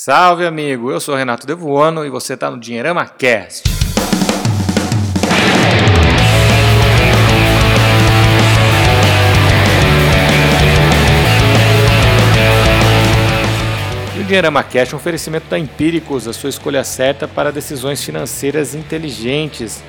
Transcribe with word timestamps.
Salve, 0.00 0.46
amigo! 0.46 0.92
Eu 0.92 1.00
sou 1.00 1.16
Renato 1.16 1.44
Devuano 1.44 2.06
e 2.06 2.08
você 2.08 2.34
está 2.34 2.48
no 2.48 2.56
Dinheirama 2.56 3.04
Cast. 3.04 3.68
O 14.14 14.22
Dinheirama 14.22 14.62
Cast 14.62 14.94
é 14.94 14.96
um 14.96 15.00
oferecimento 15.00 15.48
da 15.48 15.58
Empíricos, 15.58 16.28
a 16.28 16.32
sua 16.32 16.50
escolha 16.50 16.84
certa 16.84 17.26
para 17.26 17.50
decisões 17.50 18.00
financeiras 18.00 18.76
inteligentes. 18.76 19.82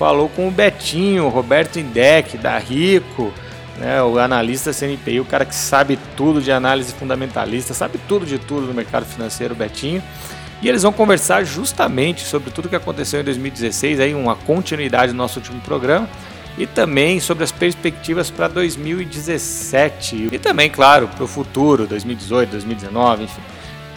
falou 0.00 0.30
com 0.30 0.48
o 0.48 0.50
Betinho, 0.50 1.28
Roberto 1.28 1.78
Indec, 1.78 2.38
da 2.38 2.56
Rico, 2.56 3.30
né, 3.76 4.02
o 4.02 4.18
analista 4.18 4.72
CNPI, 4.72 5.20
o 5.20 5.26
cara 5.26 5.44
que 5.44 5.54
sabe 5.54 5.98
tudo 6.16 6.40
de 6.40 6.50
análise 6.50 6.94
fundamentalista, 6.94 7.74
sabe 7.74 8.00
tudo 8.08 8.24
de 8.24 8.38
tudo 8.38 8.66
no 8.66 8.72
mercado 8.72 9.04
financeiro, 9.04 9.54
Betinho. 9.54 10.02
E 10.62 10.70
eles 10.70 10.84
vão 10.84 10.90
conversar 10.90 11.44
justamente 11.44 12.24
sobre 12.24 12.50
tudo 12.50 12.66
que 12.66 12.76
aconteceu 12.76 13.20
em 13.20 13.24
2016, 13.24 14.00
aí 14.00 14.14
uma 14.14 14.34
continuidade 14.34 15.12
do 15.12 15.18
nosso 15.18 15.38
último 15.38 15.60
programa, 15.60 16.08
e 16.56 16.66
também 16.66 17.20
sobre 17.20 17.44
as 17.44 17.52
perspectivas 17.52 18.30
para 18.30 18.48
2017 18.48 20.30
e 20.32 20.38
também, 20.38 20.70
claro, 20.70 21.08
para 21.08 21.24
o 21.24 21.28
futuro, 21.28 21.86
2018, 21.86 22.52
2019, 22.52 23.24
enfim, 23.24 23.42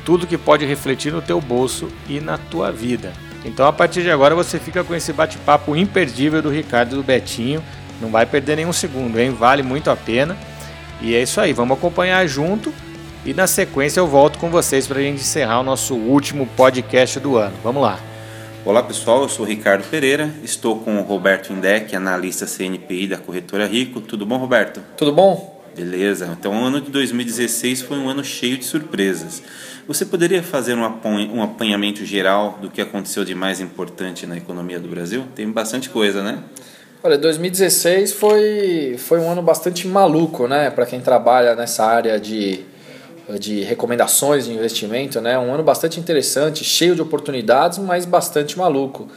tudo 0.04 0.28
que 0.28 0.38
pode 0.38 0.66
refletir 0.66 1.14
no 1.14 1.22
teu 1.22 1.40
bolso 1.40 1.88
e 2.10 2.20
na 2.20 2.38
tua 2.38 2.73
vida. 2.73 3.14
Então, 3.45 3.67
a 3.67 3.73
partir 3.73 4.02
de 4.03 4.09
agora, 4.09 4.33
você 4.33 4.58
fica 4.58 4.83
com 4.83 4.95
esse 4.95 5.11
bate-papo 5.11 5.75
imperdível 5.75 6.41
do 6.41 6.49
Ricardo 6.49 6.94
e 6.94 6.95
do 6.95 7.03
Betinho. 7.03 7.63
Não 7.99 8.09
vai 8.09 8.25
perder 8.25 8.58
nenhum 8.58 8.73
segundo, 8.73 9.19
hein? 9.19 9.31
Vale 9.31 9.61
muito 9.61 9.89
a 9.89 9.95
pena. 9.95 10.38
E 11.02 11.13
é 11.16 11.22
isso 11.22 11.41
aí, 11.41 11.52
vamos 11.52 11.77
acompanhar 11.77 12.25
junto. 12.27 12.73
E 13.25 13.33
na 13.33 13.47
sequência 13.47 13.99
eu 13.99 14.08
volto 14.08 14.38
com 14.39 14.49
vocês 14.49 14.88
para 14.88 14.99
a 14.99 15.02
gente 15.02 15.21
encerrar 15.21 15.59
o 15.59 15.64
nosso 15.64 15.95
último 15.95 16.47
podcast 16.55 17.19
do 17.19 17.38
ano. 17.38 17.55
Vamos 17.64 17.81
lá. 17.81 17.99
Olá 18.65 18.82
pessoal, 18.82 19.23
eu 19.23 19.30
sou 19.30 19.45
Ricardo 19.45 19.83
Pereira, 19.89 20.33
estou 20.42 20.80
com 20.80 20.98
o 20.98 21.02
Roberto 21.02 21.52
Indec, 21.52 21.93
analista 21.93 22.45
CNPI 22.45 23.08
da 23.08 23.17
corretora 23.17 23.67
Rico. 23.67 23.99
Tudo 23.99 24.26
bom, 24.26 24.37
Roberto? 24.37 24.82
Tudo 24.95 25.11
bom? 25.11 25.61
Beleza, 25.76 26.37
então 26.39 26.53
o 26.53 26.64
ano 26.64 26.80
de 26.80 26.89
2016 26.92 27.82
foi 27.82 27.98
um 27.98 28.08
ano 28.08 28.23
cheio 28.23 28.58
de 28.58 28.64
surpresas. 28.64 29.43
Você 29.88 30.05
poderia 30.05 30.42
fazer 30.42 30.76
um 30.76 31.44
apanhamento 31.44 32.05
geral 32.05 32.58
do 32.61 32.70
que 32.70 32.82
aconteceu 32.82 33.26
de 33.26 33.36
mais 33.36 33.60
importante 33.60 34.26
na 34.26 34.38
economia 34.38 34.80
do 34.80 34.88
Brasil? 34.88 35.26
Tem 35.36 35.49
bastante 35.49 35.89
coisa, 35.89 36.23
né? 36.23 36.39
Olha, 37.04 37.17
2016 37.17 38.14
foi, 38.14 38.95
foi 38.98 39.20
um 39.20 39.30
ano 39.30 39.42
bastante 39.42 39.86
maluco, 39.88 40.48
né? 40.48 40.70
Para 40.70 40.86
quem 40.86 41.02
trabalha 41.02 41.54
nessa 41.54 41.86
área 41.86 42.20
de 42.20 42.66
de 43.39 43.61
recomendações 43.61 44.45
de 44.45 44.52
investimento, 44.52 45.21
né? 45.21 45.38
Um 45.39 45.54
ano 45.54 45.64
bastante 45.64 46.00
interessante, 46.00 46.64
cheio 46.64 46.95
de 46.95 47.02
oportunidades, 47.02 47.77
mas 47.80 48.05
bastante 48.05 48.58
maluco. 48.58 49.08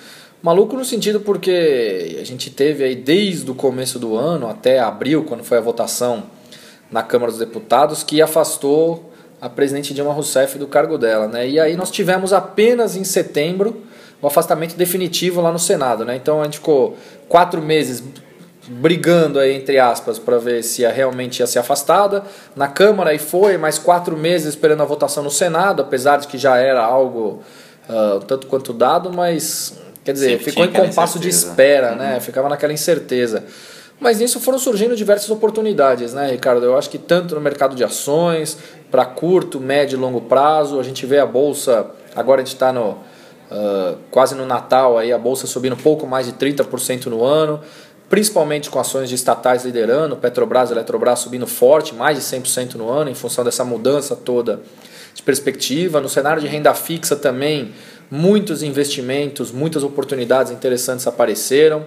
Maluco 0.42 0.76
no 0.76 0.84
sentido 0.84 1.20
porque 1.20 2.16
a 2.20 2.24
gente 2.24 2.50
teve 2.50 2.84
aí 2.84 2.94
desde 2.94 3.50
o 3.50 3.54
começo 3.54 3.98
do 3.98 4.14
ano 4.14 4.48
até 4.48 4.78
abril, 4.78 5.24
quando 5.24 5.42
foi 5.42 5.58
a 5.58 5.60
votação 5.60 6.24
na 6.90 7.02
Câmara 7.02 7.32
dos 7.32 7.40
Deputados, 7.40 8.04
que 8.04 8.22
afastou 8.22 9.05
a 9.40 9.48
presidente 9.48 9.92
Dilma 9.92 10.12
Rousseff 10.12 10.58
do 10.58 10.66
cargo 10.66 10.96
dela, 10.96 11.28
né? 11.28 11.48
E 11.48 11.60
aí 11.60 11.76
nós 11.76 11.90
tivemos 11.90 12.32
apenas 12.32 12.96
em 12.96 13.04
setembro 13.04 13.82
o 14.20 14.26
afastamento 14.26 14.76
definitivo 14.76 15.40
lá 15.40 15.52
no 15.52 15.58
Senado, 15.58 16.04
né? 16.04 16.16
Então 16.16 16.40
a 16.40 16.44
gente 16.44 16.58
ficou 16.58 16.96
quatro 17.28 17.60
meses 17.60 18.02
brigando 18.68 19.38
aí, 19.38 19.54
entre 19.54 19.78
aspas, 19.78 20.18
para 20.18 20.38
ver 20.38 20.62
se 20.62 20.82
ia, 20.82 20.90
realmente 20.90 21.40
ia 21.40 21.46
ser 21.46 21.58
afastada. 21.58 22.24
Na 22.54 22.66
Câmara 22.66 23.14
e 23.14 23.18
foi, 23.18 23.56
mais 23.56 23.78
quatro 23.78 24.16
meses 24.16 24.48
esperando 24.48 24.82
a 24.82 24.86
votação 24.86 25.22
no 25.22 25.30
Senado, 25.30 25.82
apesar 25.82 26.18
de 26.18 26.26
que 26.26 26.38
já 26.38 26.56
era 26.56 26.82
algo 26.82 27.42
uh, 27.88 28.20
tanto 28.26 28.46
quanto 28.46 28.72
dado, 28.72 29.12
mas 29.12 29.74
quer 30.04 30.12
dizer, 30.12 30.30
Sempre 30.30 30.44
ficou 30.44 30.64
em 30.64 30.72
compasso 30.72 31.18
de 31.18 31.28
espera, 31.28 31.94
né? 31.94 32.06
uhum. 32.06 32.12
né? 32.14 32.20
Ficava 32.20 32.48
naquela 32.48 32.72
incerteza. 32.72 33.44
Mas 33.98 34.18
nisso 34.18 34.38
foram 34.40 34.58
surgindo 34.58 34.94
diversas 34.94 35.30
oportunidades, 35.30 36.12
né, 36.12 36.30
Ricardo? 36.30 36.64
Eu 36.64 36.76
acho 36.76 36.90
que 36.90 36.98
tanto 36.98 37.34
no 37.34 37.40
mercado 37.40 37.74
de 37.74 37.82
ações, 37.82 38.58
para 38.90 39.04
curto, 39.04 39.58
médio 39.58 39.96
e 39.96 40.00
longo 40.00 40.20
prazo, 40.22 40.78
a 40.78 40.82
gente 40.82 41.06
vê 41.06 41.18
a 41.18 41.26
bolsa, 41.26 41.86
agora 42.14 42.42
a 42.42 42.44
gente 42.44 42.54
está 42.54 42.72
no. 42.72 42.98
Uh, 43.48 43.96
quase 44.10 44.34
no 44.34 44.44
Natal 44.44 44.98
aí 44.98 45.12
a 45.12 45.18
bolsa 45.18 45.46
subindo 45.46 45.74
um 45.74 45.78
pouco 45.78 46.04
mais 46.04 46.26
de 46.26 46.32
30% 46.32 47.06
no 47.06 47.22
ano 47.22 47.60
principalmente 48.08 48.70
com 48.70 48.78
ações 48.78 49.08
de 49.08 49.14
estatais 49.14 49.64
liderando, 49.64 50.16
Petrobras 50.16 50.70
e 50.70 50.72
Eletrobras 50.72 51.18
subindo 51.18 51.46
forte, 51.46 51.94
mais 51.94 52.16
de 52.16 52.22
100% 52.22 52.74
no 52.74 52.88
ano, 52.88 53.10
em 53.10 53.14
função 53.14 53.44
dessa 53.44 53.64
mudança 53.64 54.14
toda 54.14 54.60
de 55.14 55.22
perspectiva. 55.22 56.00
No 56.00 56.08
cenário 56.08 56.40
de 56.40 56.46
renda 56.46 56.72
fixa 56.74 57.16
também, 57.16 57.72
muitos 58.10 58.62
investimentos, 58.62 59.50
muitas 59.50 59.82
oportunidades 59.82 60.52
interessantes 60.52 61.06
apareceram. 61.06 61.84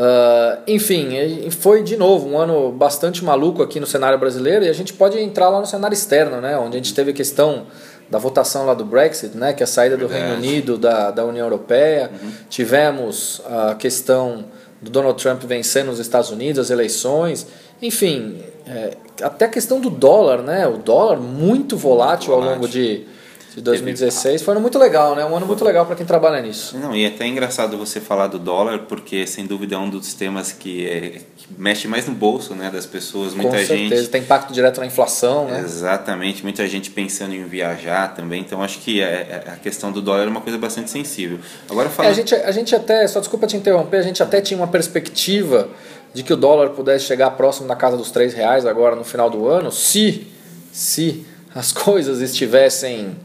Uh, 0.00 0.62
enfim, 0.66 1.10
foi 1.50 1.82
de 1.82 1.94
novo 1.94 2.26
um 2.26 2.38
ano 2.38 2.72
bastante 2.72 3.22
maluco 3.22 3.62
aqui 3.62 3.78
no 3.78 3.86
cenário 3.86 4.18
brasileiro 4.18 4.64
e 4.64 4.68
a 4.70 4.72
gente 4.72 4.94
pode 4.94 5.18
entrar 5.18 5.50
lá 5.50 5.60
no 5.60 5.66
cenário 5.66 5.92
externo, 5.92 6.40
né, 6.40 6.56
onde 6.56 6.76
a 6.76 6.78
gente 6.78 6.94
teve 6.94 7.10
a 7.10 7.12
questão 7.12 7.66
da 8.08 8.18
votação 8.18 8.64
lá 8.64 8.72
do 8.72 8.82
Brexit, 8.82 9.36
né, 9.36 9.52
que 9.52 9.62
é 9.62 9.64
a 9.64 9.66
saída 9.66 9.98
do 9.98 10.06
Reino 10.06 10.36
Unido 10.36 10.78
da, 10.78 11.10
da 11.10 11.22
União 11.26 11.44
Europeia. 11.44 12.10
Uhum. 12.10 12.30
Tivemos 12.48 13.42
a 13.44 13.74
questão 13.74 14.46
do 14.80 14.90
Donald 14.90 15.22
Trump 15.22 15.42
vencendo 15.42 15.88
nos 15.88 15.98
Estados 15.98 16.30
Unidos, 16.30 16.58
as 16.58 16.70
eleições, 16.70 17.46
enfim, 17.82 18.42
é, 18.66 18.96
até 19.22 19.44
a 19.44 19.48
questão 19.48 19.80
do 19.80 19.90
dólar, 19.90 20.40
né? 20.42 20.66
O 20.66 20.78
dólar 20.78 21.20
muito 21.20 21.76
volátil, 21.76 22.30
muito 22.30 22.30
volátil. 22.30 22.34
ao 22.34 22.40
longo 22.40 22.66
de, 22.66 23.06
de 23.54 23.60
2016 23.62 24.42
foi 24.42 24.52
um 24.52 24.56
ano 24.56 24.60
muito 24.60 24.78
legal, 24.78 25.16
né? 25.16 25.24
Um 25.24 25.36
ano 25.36 25.44
muito 25.44 25.64
legal 25.64 25.84
para 25.84 25.96
quem 25.96 26.06
trabalha 26.06 26.40
nisso. 26.40 26.78
Não, 26.78 26.94
e 26.94 27.04
é 27.04 27.08
até 27.08 27.26
engraçado 27.26 27.76
você 27.76 28.00
falar 28.00 28.28
do 28.28 28.38
dólar, 28.38 28.80
porque 28.80 29.26
sem 29.26 29.44
dúvida 29.44 29.74
é 29.74 29.78
um 29.78 29.90
dos 29.90 30.14
temas 30.14 30.52
que, 30.52 30.86
é, 30.86 31.20
que 31.36 31.46
mexe 31.58 31.88
mais 31.88 32.06
no 32.06 32.14
bolso 32.14 32.54
né, 32.54 32.70
das 32.70 32.86
pessoas. 32.86 33.34
Muita 33.34 33.50
Com 33.50 33.56
certeza, 33.56 33.96
gente, 33.96 34.08
tem 34.08 34.22
impacto 34.22 34.52
direto 34.52 34.80
na 34.80 34.86
inflação. 34.86 35.46
Né? 35.46 35.60
Exatamente, 35.60 36.44
muita 36.44 36.66
gente 36.68 36.90
pensando 36.90 37.34
em 37.34 37.44
viajar 37.44 38.14
também. 38.14 38.40
Então 38.40 38.62
acho 38.62 38.78
que 38.78 39.00
é, 39.00 39.42
é 39.46 39.50
a 39.52 39.56
questão 39.56 39.90
do 39.90 40.00
dólar 40.00 40.24
é 40.24 40.28
uma 40.28 40.40
coisa 40.40 40.56
bastante 40.56 40.90
sensível. 40.90 41.40
Agora. 41.68 41.90
É, 41.98 42.06
a, 42.06 42.12
gente, 42.12 42.34
a 42.34 42.52
gente 42.52 42.74
até, 42.74 43.06
só 43.08 43.18
desculpa 43.18 43.48
te 43.48 43.56
interromper, 43.56 43.96
a 43.96 44.02
gente 44.02 44.22
até 44.22 44.40
tinha 44.40 44.56
uma 44.56 44.68
perspectiva 44.68 45.68
de 46.14 46.22
que 46.22 46.32
o 46.32 46.36
dólar 46.36 46.70
pudesse 46.70 47.04
chegar 47.04 47.30
próximo 47.32 47.66
da 47.66 47.74
casa 47.74 47.96
dos 47.96 48.12
três 48.12 48.32
reais 48.32 48.64
agora 48.64 48.94
no 48.94 49.04
final 49.04 49.28
do 49.28 49.48
ano, 49.48 49.72
se, 49.72 50.26
se 50.72 51.26
as 51.52 51.72
coisas 51.74 52.20
estivessem 52.20 53.16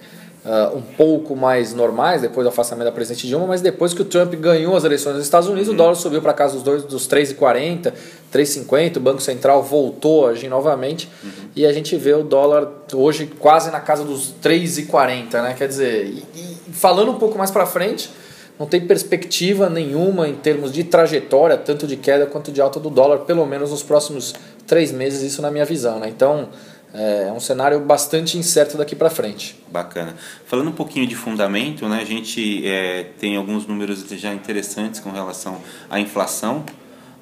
uh, 0.46 0.78
um 0.78 0.82
pouco 0.82 1.36
mais 1.36 1.74
normais 1.74 2.22
depois 2.22 2.46
do 2.46 2.50
afastamento 2.50 2.86
da 2.86 2.92
presidente 2.92 3.28
Dilma, 3.28 3.48
mas 3.48 3.62
depois 3.62 3.94
que 3.94 4.02
o 4.02 4.06
Trump 4.06 4.34
ganhou 4.36 4.76
as 4.76 4.84
eleições 4.84 5.16
nos 5.16 5.24
Estados 5.24 5.50
Unidos, 5.50 5.68
uhum. 5.68 5.74
o 5.74 5.78
dólar 5.78 5.96
subiu 5.96 6.22
para 6.22 6.34
casa 6.34 6.54
dos, 6.54 6.64
dois, 6.64 6.84
dos 6.84 7.08
3,40, 7.08 7.92
3,50, 8.32 8.98
o 8.98 9.00
Banco 9.00 9.22
Central 9.22 9.64
voltou 9.64 10.28
a 10.28 10.30
agir 10.30 10.48
novamente 10.48 11.10
uhum. 11.24 11.30
e 11.56 11.66
a 11.66 11.74
gente 11.74 11.96
vê 11.98 12.14
o 12.14 12.24
dólar 12.24 12.72
hoje 12.94 13.30
quase 13.40 13.72
na 13.72 13.80
casa 13.80 14.04
dos 14.04 14.34
3,40, 14.44 15.42
né? 15.42 15.56
Quer 15.58 15.68
dizer, 15.68 16.06
e, 16.06 16.24
e 16.36 16.74
falando 16.74 17.12
um 17.12 17.18
pouco 17.18 17.38
mais 17.38 17.52
para 17.52 17.66
frente, 17.66 18.10
não 18.60 18.66
tem 18.66 18.80
perspectiva 18.82 19.70
nenhuma 19.70 20.28
em 20.28 20.36
termos 20.36 20.72
de 20.72 20.84
trajetória, 20.84 21.58
tanto 21.58 21.86
de 21.86 21.98
queda 21.98 22.26
quanto 22.26 22.52
de 22.52 22.62
alta 22.62 22.80
do 22.80 22.90
dólar, 22.90 23.20
pelo 23.20 23.46
menos 23.46 23.72
nos 23.72 23.84
próximos 23.84 24.34
três 24.66 24.92
meses, 24.92 25.22
isso 25.22 25.42
na 25.42 25.52
minha 25.52 25.66
visão. 25.66 26.00
Né? 26.00 26.08
Então, 26.10 26.50
é 26.96 27.32
um 27.32 27.40
cenário 27.40 27.80
bastante 27.80 28.38
incerto 28.38 28.78
daqui 28.78 28.96
para 28.96 29.10
frente. 29.10 29.62
Bacana. 29.68 30.16
Falando 30.46 30.70
um 30.70 30.74
pouquinho 30.74 31.06
de 31.06 31.16
fundamento, 31.16 31.88
né, 31.88 32.00
a 32.02 32.06
gente 32.06 32.66
é, 32.66 33.08
tem 33.20 33.36
alguns 33.36 33.68
números 33.68 34.06
já 34.10 34.34
interessantes 34.34 35.00
com 35.00 35.12
relação 35.12 35.62
à 35.90 36.00
inflação. 36.00 36.64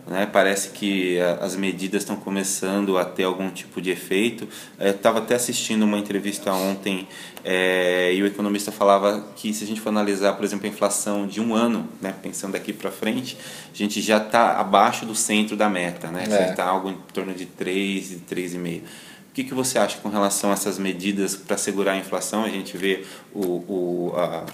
Né? 0.06 0.28
Parece 0.32 0.70
que 0.70 1.18
as 1.40 1.56
medidas 1.56 2.02
estão 2.02 2.16
começando 2.18 2.98
a 2.98 3.06
ter 3.06 3.24
algum 3.24 3.50
tipo 3.50 3.82
de 3.82 3.90
efeito. 3.90 4.48
Eu 4.78 4.92
estava 4.92 5.20
até 5.20 5.36
assistindo 5.36 5.84
uma 5.84 5.98
entrevista 5.98 6.54
ontem 6.54 7.08
é, 7.44 8.14
e 8.14 8.22
o 8.22 8.28
economista 8.28 8.72
falava 8.72 9.26
que 9.36 9.54
se 9.54 9.64
a 9.64 9.68
gente 9.68 9.80
for 9.80 9.90
analisar, 9.90 10.34
por 10.34 10.44
exemplo, 10.44 10.66
a 10.66 10.70
inflação 10.70 11.26
de 11.26 11.40
um 11.40 11.56
ano, 11.56 11.88
né, 12.02 12.14
pensando 12.22 12.52
daqui 12.54 12.74
para 12.74 12.92
frente, 12.92 13.38
a 13.74 13.78
gente 13.78 14.02
já 14.02 14.18
está 14.18 14.60
abaixo 14.60 15.06
do 15.06 15.16
centro 15.16 15.56
da 15.56 15.70
meta, 15.70 16.10
né? 16.10 16.26
É. 16.30 16.50
está 16.50 16.66
algo 16.66 16.90
em 16.90 16.98
torno 17.14 17.34
de 17.34 17.46
3 17.46 18.12
e 18.12 18.16
3,5. 18.30 18.82
O 19.34 19.36
que, 19.36 19.44
que 19.44 19.54
você 19.56 19.80
acha 19.80 19.98
com 19.98 20.10
relação 20.10 20.52
a 20.52 20.54
essas 20.54 20.78
medidas 20.78 21.36
para 21.36 21.58
segurar 21.58 21.94
a 21.94 21.98
inflação? 21.98 22.44
A 22.44 22.50
gente 22.50 22.78
vê 22.78 23.04
o, 23.34 23.42
o, 23.42 24.14
a, 24.16 24.46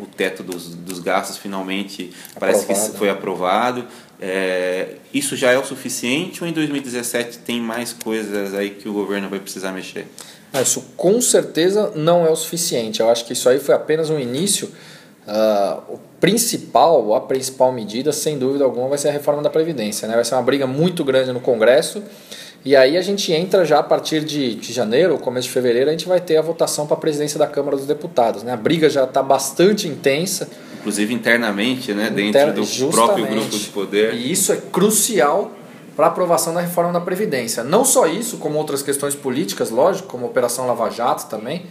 o 0.00 0.06
teto 0.06 0.42
dos, 0.42 0.74
dos 0.74 0.98
gastos 0.98 1.36
finalmente 1.36 2.10
aprovado. 2.34 2.66
parece 2.66 2.90
que 2.90 2.98
foi 2.98 3.08
aprovado. 3.08 3.86
É, 4.20 4.96
isso 5.12 5.36
já 5.36 5.52
é 5.52 5.56
o 5.56 5.64
suficiente 5.64 6.42
ou 6.42 6.50
em 6.50 6.52
2017 6.52 7.38
tem 7.38 7.60
mais 7.60 7.92
coisas 7.92 8.54
aí 8.54 8.70
que 8.70 8.88
o 8.88 8.92
governo 8.92 9.28
vai 9.28 9.38
precisar 9.38 9.70
mexer? 9.70 10.08
Ah, 10.52 10.62
isso 10.62 10.84
com 10.96 11.20
certeza 11.20 11.92
não 11.94 12.26
é 12.26 12.28
o 12.28 12.34
suficiente. 12.34 12.98
Eu 12.98 13.08
acho 13.08 13.24
que 13.24 13.34
isso 13.34 13.48
aí 13.48 13.60
foi 13.60 13.76
apenas 13.76 14.10
um 14.10 14.18
início. 14.18 14.68
Uh, 15.28 15.94
o 15.94 16.00
principal, 16.20 17.14
a 17.14 17.20
principal 17.20 17.70
medida, 17.70 18.10
sem 18.10 18.36
dúvida 18.36 18.64
alguma, 18.64 18.88
vai 18.88 18.98
ser 18.98 19.10
a 19.10 19.12
reforma 19.12 19.42
da 19.42 19.48
Previdência. 19.48 20.08
Né? 20.08 20.16
Vai 20.16 20.24
ser 20.24 20.34
uma 20.34 20.42
briga 20.42 20.66
muito 20.66 21.04
grande 21.04 21.32
no 21.32 21.38
Congresso. 21.38 22.02
E 22.64 22.74
aí 22.74 22.96
a 22.96 23.02
gente 23.02 23.30
entra 23.30 23.62
já 23.62 23.80
a 23.80 23.82
partir 23.82 24.24
de, 24.24 24.54
de 24.54 24.72
janeiro, 24.72 25.18
começo 25.18 25.48
de 25.48 25.52
fevereiro, 25.52 25.90
a 25.90 25.92
gente 25.92 26.08
vai 26.08 26.18
ter 26.18 26.38
a 26.38 26.42
votação 26.42 26.86
para 26.86 26.96
a 26.96 27.00
presidência 27.00 27.38
da 27.38 27.46
Câmara 27.46 27.76
dos 27.76 27.86
Deputados. 27.86 28.42
Né? 28.42 28.52
A 28.52 28.56
briga 28.56 28.88
já 28.88 29.04
está 29.04 29.22
bastante 29.22 29.86
intensa. 29.86 30.48
Inclusive 30.80 31.12
internamente, 31.12 31.92
né? 31.92 32.08
dentro 32.08 32.54
do 32.54 32.64
Justamente. 32.64 32.94
próprio 32.94 33.26
grupo 33.26 33.50
de 33.50 33.68
poder. 33.68 34.14
E 34.14 34.32
isso 34.32 34.50
é 34.50 34.56
crucial 34.56 35.52
para 35.94 36.06
a 36.06 36.08
aprovação 36.08 36.54
da 36.54 36.60
reforma 36.60 36.90
da 36.90 37.00
Previdência. 37.00 37.62
Não 37.62 37.84
só 37.84 38.06
isso, 38.06 38.38
como 38.38 38.58
outras 38.58 38.82
questões 38.82 39.14
políticas, 39.14 39.70
lógico, 39.70 40.08
como 40.08 40.24
a 40.24 40.28
Operação 40.28 40.66
Lava 40.66 40.88
Jato 40.90 41.26
também, 41.26 41.66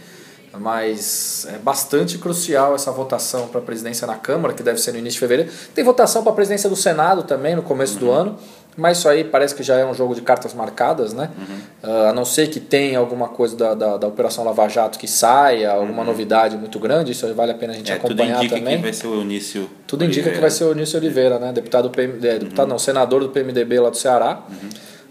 mas 0.58 1.46
é 1.50 1.58
bastante 1.58 2.18
crucial 2.18 2.74
essa 2.74 2.92
votação 2.92 3.48
para 3.48 3.60
a 3.60 3.62
presidência 3.62 4.06
na 4.06 4.14
Câmara, 4.14 4.54
que 4.54 4.62
deve 4.62 4.80
ser 4.80 4.92
no 4.92 4.98
início 4.98 5.14
de 5.14 5.20
fevereiro. 5.20 5.50
Tem 5.74 5.82
votação 5.82 6.22
para 6.22 6.30
a 6.30 6.34
presidência 6.34 6.70
do 6.70 6.76
Senado 6.76 7.24
também 7.24 7.56
no 7.56 7.62
começo 7.62 7.94
uhum. 7.94 8.00
do 8.00 8.10
ano. 8.10 8.38
Mas 8.76 8.98
isso 8.98 9.08
aí 9.08 9.22
parece 9.22 9.54
que 9.54 9.62
já 9.62 9.76
é 9.76 9.84
um 9.84 9.94
jogo 9.94 10.14
de 10.14 10.20
cartas 10.20 10.52
marcadas, 10.52 11.12
né? 11.12 11.30
Uhum. 11.38 11.90
Uh, 11.90 12.08
a 12.08 12.12
não 12.12 12.24
ser 12.24 12.48
que 12.48 12.58
tenha 12.58 12.98
alguma 12.98 13.28
coisa 13.28 13.56
da, 13.56 13.74
da, 13.74 13.96
da 13.96 14.06
Operação 14.06 14.44
Lava 14.44 14.68
Jato 14.68 14.98
que 14.98 15.06
saia, 15.06 15.70
alguma 15.70 16.00
uhum. 16.00 16.06
novidade 16.06 16.56
muito 16.56 16.78
grande, 16.80 17.12
isso 17.12 17.32
vale 17.34 17.52
a 17.52 17.54
pena 17.54 17.72
a 17.72 17.76
gente 17.76 17.92
é, 17.92 17.94
acompanhar 17.94 18.34
tudo 18.34 18.44
indica 18.44 18.58
também. 18.58 18.76
Que 18.76 18.82
vai 18.82 18.92
ser 18.92 19.06
o 19.06 19.14
Eunício 19.14 19.70
tudo 19.86 20.02
Oliveira. 20.02 20.20
indica 20.20 20.34
que 20.34 20.40
vai 20.40 20.50
ser 20.50 20.64
o 20.64 20.68
Eunício 20.68 20.98
Oliveira, 20.98 21.38
né? 21.38 21.52
Deputado, 21.52 21.88
PM, 21.90 22.14
é, 22.26 22.38
deputado 22.38 22.66
uhum. 22.66 22.72
não, 22.72 22.78
senador 22.78 23.20
do 23.20 23.28
PMDB 23.28 23.78
lá 23.78 23.90
do 23.90 23.96
Ceará. 23.96 24.42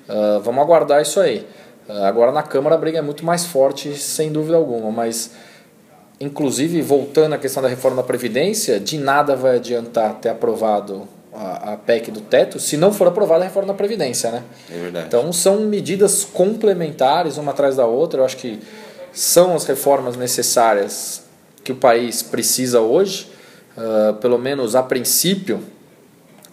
Uh, 0.09 0.41
vamos 0.41 0.61
aguardar 0.61 1.01
isso 1.01 1.21
aí. 1.21 1.47
Uh, 1.87 2.03
agora 2.03 2.31
na 2.33 2.43
Câmara 2.43 2.75
a 2.75 2.77
briga 2.77 2.99
é 2.99 3.01
muito 3.01 3.25
mais 3.25 3.45
forte, 3.45 3.95
sem 3.95 4.29
dúvida 4.29 4.57
alguma, 4.57 4.91
mas 4.91 5.31
inclusive 6.19 6.81
voltando 6.81 7.33
à 7.33 7.37
questão 7.37 7.63
da 7.63 7.69
reforma 7.69 7.97
da 7.97 8.03
Previdência, 8.03 8.79
de 8.79 8.97
nada 8.97 9.35
vai 9.35 9.55
adiantar 9.55 10.15
ter 10.15 10.29
aprovado 10.29 11.07
a, 11.35 11.73
a 11.73 11.77
PEC 11.77 12.11
do 12.11 12.21
teto 12.21 12.59
se 12.59 12.77
não 12.77 12.93
for 12.93 13.07
aprovada 13.07 13.43
a 13.43 13.47
reforma 13.47 13.67
da 13.67 13.73
Previdência, 13.73 14.31
né? 14.31 14.43
É 14.69 14.77
verdade. 14.77 15.07
Então 15.07 15.31
são 15.33 15.61
medidas 15.61 16.23
complementares, 16.23 17.37
uma 17.37 17.51
atrás 17.51 17.75
da 17.75 17.85
outra. 17.85 18.21
Eu 18.21 18.25
acho 18.25 18.37
que 18.37 18.59
são 19.11 19.55
as 19.55 19.65
reformas 19.65 20.15
necessárias 20.15 21.23
que 21.63 21.71
o 21.71 21.75
país 21.75 22.21
precisa 22.21 22.81
hoje, 22.81 23.29
uh, 23.77 24.13
pelo 24.15 24.37
menos 24.37 24.75
a 24.75 24.83
princípio, 24.83 25.63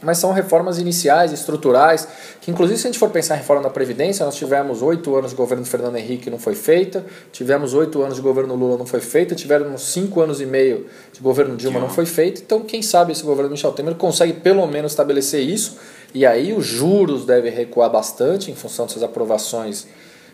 mas 0.03 0.19
são 0.19 0.33
reformas 0.33 0.79
iniciais, 0.79 1.33
estruturais, 1.33 2.07
que 2.41 2.51
inclusive 2.51 2.79
se 2.79 2.87
a 2.87 2.91
gente 2.91 2.99
for 2.99 3.11
pensar 3.11 3.35
em 3.35 3.39
reforma 3.39 3.63
da 3.63 3.71
Previdência, 3.71 4.25
nós 4.25 4.35
tivemos 4.35 4.83
oito 4.83 5.15
anos 5.17 5.31
de 5.31 5.37
governo 5.37 5.65
Fernando 5.65 5.97
Henrique 5.97 6.31
não 6.31 6.39
foi 6.39 6.55
feita, 6.55 7.05
tivemos 7.33 7.75
oito 7.75 8.03
anos 8.03 8.17
de 8.17 8.23
governo 8.23 8.55
Lula 8.55 8.77
não 8.79 8.87
foi 8.87 9.01
feita, 9.01 9.35
tivemos 9.35 9.83
cinco 9.93 10.21
anos 10.21 10.41
e 10.41 10.47
meio 10.47 10.87
de 11.13 11.21
governo 11.21 11.57
Dilma 11.57 11.81
não 11.81 11.91
foi 11.91 12.07
feita, 12.07 12.41
então 12.41 12.61
quem 12.61 12.83
sabe 12.83 13.13
esse 13.13 13.23
governo 13.23 13.51
Michel 13.51 13.73
Temer 13.73 13.95
consegue 13.95 14.33
pelo 14.35 14.67
menos 14.67 14.93
estabelecer 14.93 15.41
isso, 15.41 15.79
e 16.15 16.27
aí 16.27 16.53
os 16.53 16.65
juros 16.65 17.25
devem 17.25 17.53
recuar 17.53 17.91
bastante 17.91 18.51
em 18.51 18.55
função 18.55 18.87
dessas 18.87 19.03
aprovações 19.03 19.87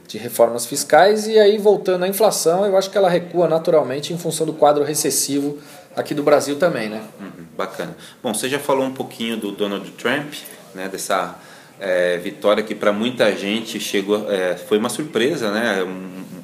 de 0.07 0.19
reformas 0.19 0.65
fiscais, 0.65 1.27
e 1.27 1.39
aí 1.39 1.59
voltando 1.59 2.05
à 2.05 2.09
inflação, 2.09 2.65
eu 2.65 2.77
acho 2.77 2.91
que 2.91 2.97
ela 2.97 3.09
recua 3.09 3.49
naturalmente 3.49 4.13
em 4.13 4.19
função 4.19 4.47
do 4.47 4.53
quadro 4.53 4.85
recessivo 4.85 5.59
aqui 5.97 6.15
do 6.15 6.23
Brasil 6.23 6.57
também, 6.57 6.89
né? 6.89 7.03
Uhum, 7.19 7.47
bacana. 7.57 7.97
Bom, 8.23 8.33
você 8.35 8.49
já 8.49 8.59
falou 8.59 8.85
um 8.85 8.93
pouquinho 8.93 9.37
do 9.37 9.51
Donald 9.51 9.91
Trump, 9.93 10.35
né? 10.75 10.89
Dessa 10.89 11.37
é, 11.81 12.19
vitória 12.19 12.63
que 12.63 12.75
para 12.75 12.93
muita 12.93 13.35
gente 13.35 13.81
chegou, 13.81 14.31
é, 14.31 14.57
foi 14.57 14.79
uma 14.79 14.89
surpresa, 14.89 15.51
né? 15.51 15.85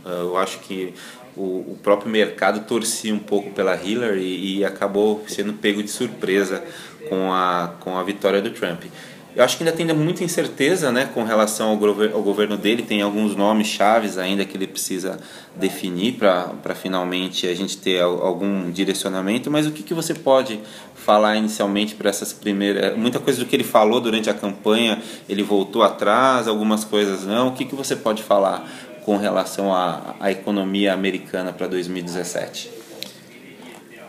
Eu 0.04 0.36
acho 0.36 0.58
que 0.60 0.94
o, 1.36 1.72
o, 1.72 1.78
próprio 1.82 2.10
mercado 2.10 2.66
torcia 2.66 3.14
um 3.14 3.18
pouco 3.18 3.50
pela 3.50 3.76
Hillary 3.76 4.20
e, 4.20 4.58
e 4.58 4.64
acabou 4.64 5.24
sendo 5.28 5.52
pego 5.52 5.82
de 5.82 5.90
surpresa 5.90 6.62
com 7.08 7.32
a, 7.32 7.74
com 7.80 7.96
a 7.96 8.02
vitória 8.02 8.40
do 8.40 8.50
Trump. 8.50 8.84
Eu 9.34 9.42
acho 9.42 9.56
que 9.56 9.64
ainda 9.64 9.74
tem 9.74 9.86
muita 9.94 10.22
incerteza 10.22 10.92
né, 10.92 11.08
com 11.14 11.24
relação 11.24 11.70
ao, 11.70 11.76
gover 11.78 12.12
ao 12.12 12.22
governo 12.22 12.56
dele, 12.58 12.82
tem 12.82 13.00
alguns 13.00 13.34
nomes 13.34 13.66
chaves 13.66 14.18
ainda 14.18 14.44
que 14.44 14.56
ele 14.56 14.66
precisa 14.66 15.18
definir 15.56 16.18
para 16.18 16.74
finalmente 16.74 17.46
a 17.46 17.54
gente 17.54 17.78
ter 17.78 18.02
algum 18.02 18.70
direcionamento, 18.70 19.50
mas 19.50 19.66
o 19.66 19.70
que, 19.70 19.82
que 19.82 19.94
você 19.94 20.12
pode 20.12 20.60
falar 20.94 21.36
inicialmente 21.36 21.94
para 21.94 22.10
essas 22.10 22.32
primeiras. 22.32 22.96
Muita 22.96 23.18
coisa 23.18 23.40
do 23.40 23.46
que 23.46 23.56
ele 23.56 23.64
falou 23.64 24.00
durante 24.00 24.30
a 24.30 24.34
campanha, 24.34 25.02
ele 25.28 25.42
voltou 25.42 25.82
atrás, 25.82 26.46
algumas 26.46 26.84
coisas 26.84 27.24
não. 27.24 27.48
O 27.48 27.52
que, 27.52 27.64
que 27.64 27.74
você 27.74 27.96
pode 27.96 28.22
falar 28.22 28.68
com 29.04 29.16
relação 29.16 29.74
à, 29.74 30.14
à 30.20 30.30
economia 30.30 30.92
americana 30.92 31.52
para 31.52 31.66
2017? 31.66 32.70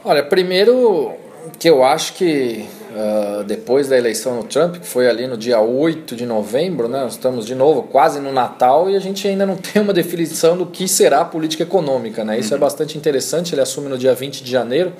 Olha, 0.03 0.23
primeiro 0.23 1.13
que 1.57 1.69
eu 1.69 1.83
acho 1.83 2.13
que 2.13 2.65
uh, 2.93 3.43
depois 3.43 3.89
da 3.89 3.97
eleição 3.97 4.35
no 4.35 4.43
Trump, 4.43 4.77
que 4.77 4.87
foi 4.87 5.09
ali 5.09 5.27
no 5.27 5.35
dia 5.35 5.59
8 5.59 6.15
de 6.15 6.25
novembro, 6.25 6.87
né, 6.87 7.01
nós 7.01 7.13
estamos 7.13 7.45
de 7.45 7.55
novo 7.55 7.83
quase 7.83 8.19
no 8.19 8.31
Natal 8.31 8.89
e 8.89 8.95
a 8.95 8.99
gente 8.99 9.27
ainda 9.27 9.45
não 9.45 9.57
tem 9.57 9.81
uma 9.81 9.93
definição 9.93 10.55
do 10.55 10.65
que 10.65 10.87
será 10.87 11.21
a 11.21 11.25
política 11.25 11.63
econômica. 11.63 12.23
Né? 12.23 12.39
Isso 12.39 12.53
é 12.53 12.57
uhum. 12.57 12.61
é 12.61 12.61
bastante 12.61 12.97
interessante, 12.97 13.53
ele 13.53 13.61
assume 13.61 13.89
no 13.89 13.97
dia 13.97 14.13
20 14.13 14.43
de 14.43 14.51
janeiro. 14.51 14.93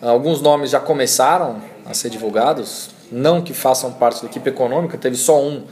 Alguns 0.00 0.40
nomes 0.40 0.70
já 0.70 0.78
começaram 0.78 1.60
a 1.84 1.92
ser 1.92 2.08
divulgados, 2.08 2.90
não 3.10 3.42
que 3.42 3.52
façam 3.52 3.92
parte 3.92 4.22
da 4.22 4.28
equipe 4.28 4.48
econômica, 4.48 4.96
teve 4.96 5.16
só 5.16 5.42
um 5.42 5.64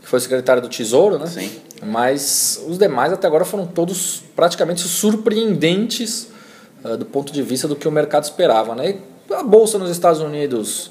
que 0.00 0.08
foi 0.08 0.20
secretário 0.20 0.60
do 0.60 0.68
Tesouro, 0.68 1.18
né? 1.18 1.26
Sim. 1.26 1.50
Mas 1.82 2.62
os 2.68 2.78
demais 2.78 3.12
até 3.12 3.26
agora 3.26 3.44
foram 3.44 3.66
todos 3.66 4.22
praticamente 4.36 4.82
surpreendentes 4.82 6.28
uh, 6.84 6.96
do 6.96 7.06
ponto 7.06 7.32
de 7.32 7.42
vista 7.42 7.66
do 7.66 7.74
que 7.74 7.88
o 7.88 7.90
mercado 7.90 8.24
esperava, 8.24 8.74
né? 8.74 8.96
A 9.30 9.42
bolsa 9.42 9.78
nos 9.78 9.90
Estados 9.90 10.20
Unidos 10.20 10.90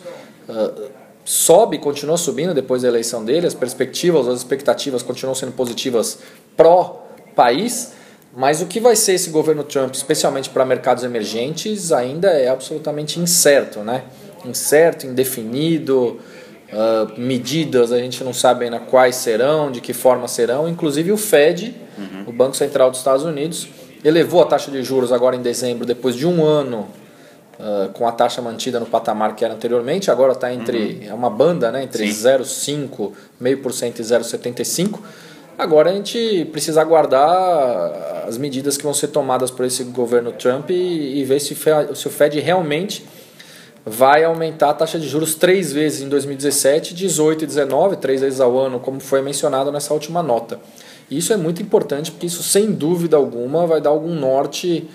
uh, 0.49 0.91
sobe, 1.23 1.77
continua 1.77 2.17
subindo 2.17 2.53
depois 2.53 2.81
da 2.81 2.87
eleição 2.87 3.23
dele, 3.23 3.47
as 3.47 3.53
perspectivas, 3.53 4.27
as 4.27 4.39
expectativas 4.39 5.03
continuam 5.03 5.35
sendo 5.35 5.51
positivas 5.51 6.19
pró 6.57 7.07
país, 7.35 7.93
mas 8.35 8.61
o 8.61 8.65
que 8.65 8.79
vai 8.79 8.95
ser 8.95 9.13
esse 9.13 9.29
governo 9.29 9.63
Trump, 9.63 9.93
especialmente 9.93 10.49
para 10.49 10.65
mercados 10.65 11.03
emergentes, 11.03 11.91
ainda 11.91 12.29
é 12.29 12.49
absolutamente 12.49 13.19
incerto, 13.19 13.79
né? 13.79 14.03
Incerto, 14.43 15.05
indefinido, 15.05 16.19
uh, 16.71 17.19
medidas 17.19 17.91
a 17.91 17.99
gente 17.99 18.23
não 18.23 18.33
sabe 18.33 18.65
ainda 18.65 18.79
quais 18.79 19.15
serão, 19.15 19.71
de 19.71 19.79
que 19.79 19.93
forma 19.93 20.27
serão. 20.27 20.67
Inclusive 20.67 21.11
o 21.11 21.17
Fed, 21.17 21.75
uhum. 21.97 22.23
o 22.27 22.31
Banco 22.33 22.55
Central 22.55 22.89
dos 22.89 22.99
Estados 22.99 23.23
Unidos, 23.23 23.67
elevou 24.03 24.41
a 24.41 24.45
taxa 24.45 24.71
de 24.71 24.83
juros 24.83 25.11
agora 25.11 25.35
em 25.35 25.41
dezembro, 25.41 25.85
depois 25.85 26.15
de 26.15 26.25
um 26.25 26.43
ano 26.43 26.87
uh, 27.60 27.89
com 27.93 28.07
a 28.07 28.12
taxa 28.12 28.41
mantida 28.41 28.79
no 28.79 28.86
patamar 28.86 29.36
que 29.36 29.43
era 29.43 29.53
anteriormente, 29.53 30.10
agora 30.12 30.33
está 30.33 30.53
entre. 30.53 31.01
Uhum. 31.01 31.10
É 31.10 31.13
uma 31.13 31.29
banda, 31.29 31.72
né? 31.72 31.83
Entre 31.83 32.05
0,5%, 32.07 33.12
meio 33.39 33.62
por 33.62 33.74
cento 33.74 34.00
e 34.00 34.03
0,75%. 34.03 35.00
Agora 35.57 35.91
a 35.91 35.93
gente 35.93 36.45
precisa 36.51 36.81
aguardar 36.81 38.25
as 38.27 38.38
medidas 38.38 38.75
que 38.75 38.83
vão 38.83 38.93
ser 38.93 39.10
tomadas 39.10 39.51
por 39.51 39.65
esse 39.65 39.83
governo 39.83 40.31
Trump 40.31 40.72
e, 40.72 41.19
e 41.19 41.24
ver 41.24 41.39
se, 41.39 41.55
se 41.55 42.07
o 42.07 42.10
Fed 42.10 42.39
realmente 42.39 43.05
vai 43.86 44.24
aumentar 44.24 44.69
a 44.69 44.74
taxa 44.74 44.98
de 44.98 45.07
juros 45.07 45.36
três 45.36 45.72
vezes 45.72 46.01
em 46.01 46.10
2017, 46.10 46.93
18 46.93 47.43
e 47.43 47.48
19, 47.48 47.98
três 47.98 48.22
vezes 48.22 48.39
ao 48.39 48.57
ano, 48.57 48.79
como 48.79 49.00
foi 49.00 49.22
mencionado 49.22 49.72
nessa 49.72 49.93
última 49.93 50.24
nota. 50.24 50.60
Isso 51.12 51.33
é 51.33 51.38
muito 51.38 51.62
importante 51.62 52.12
porque 52.12 52.25
isso, 52.25 52.41
sem 52.41 52.72
dúvida 52.72 53.17
alguma, 53.17 53.67
vai 53.67 53.81
dar 53.81 53.89
algum 53.89 54.15
norte 54.15 54.89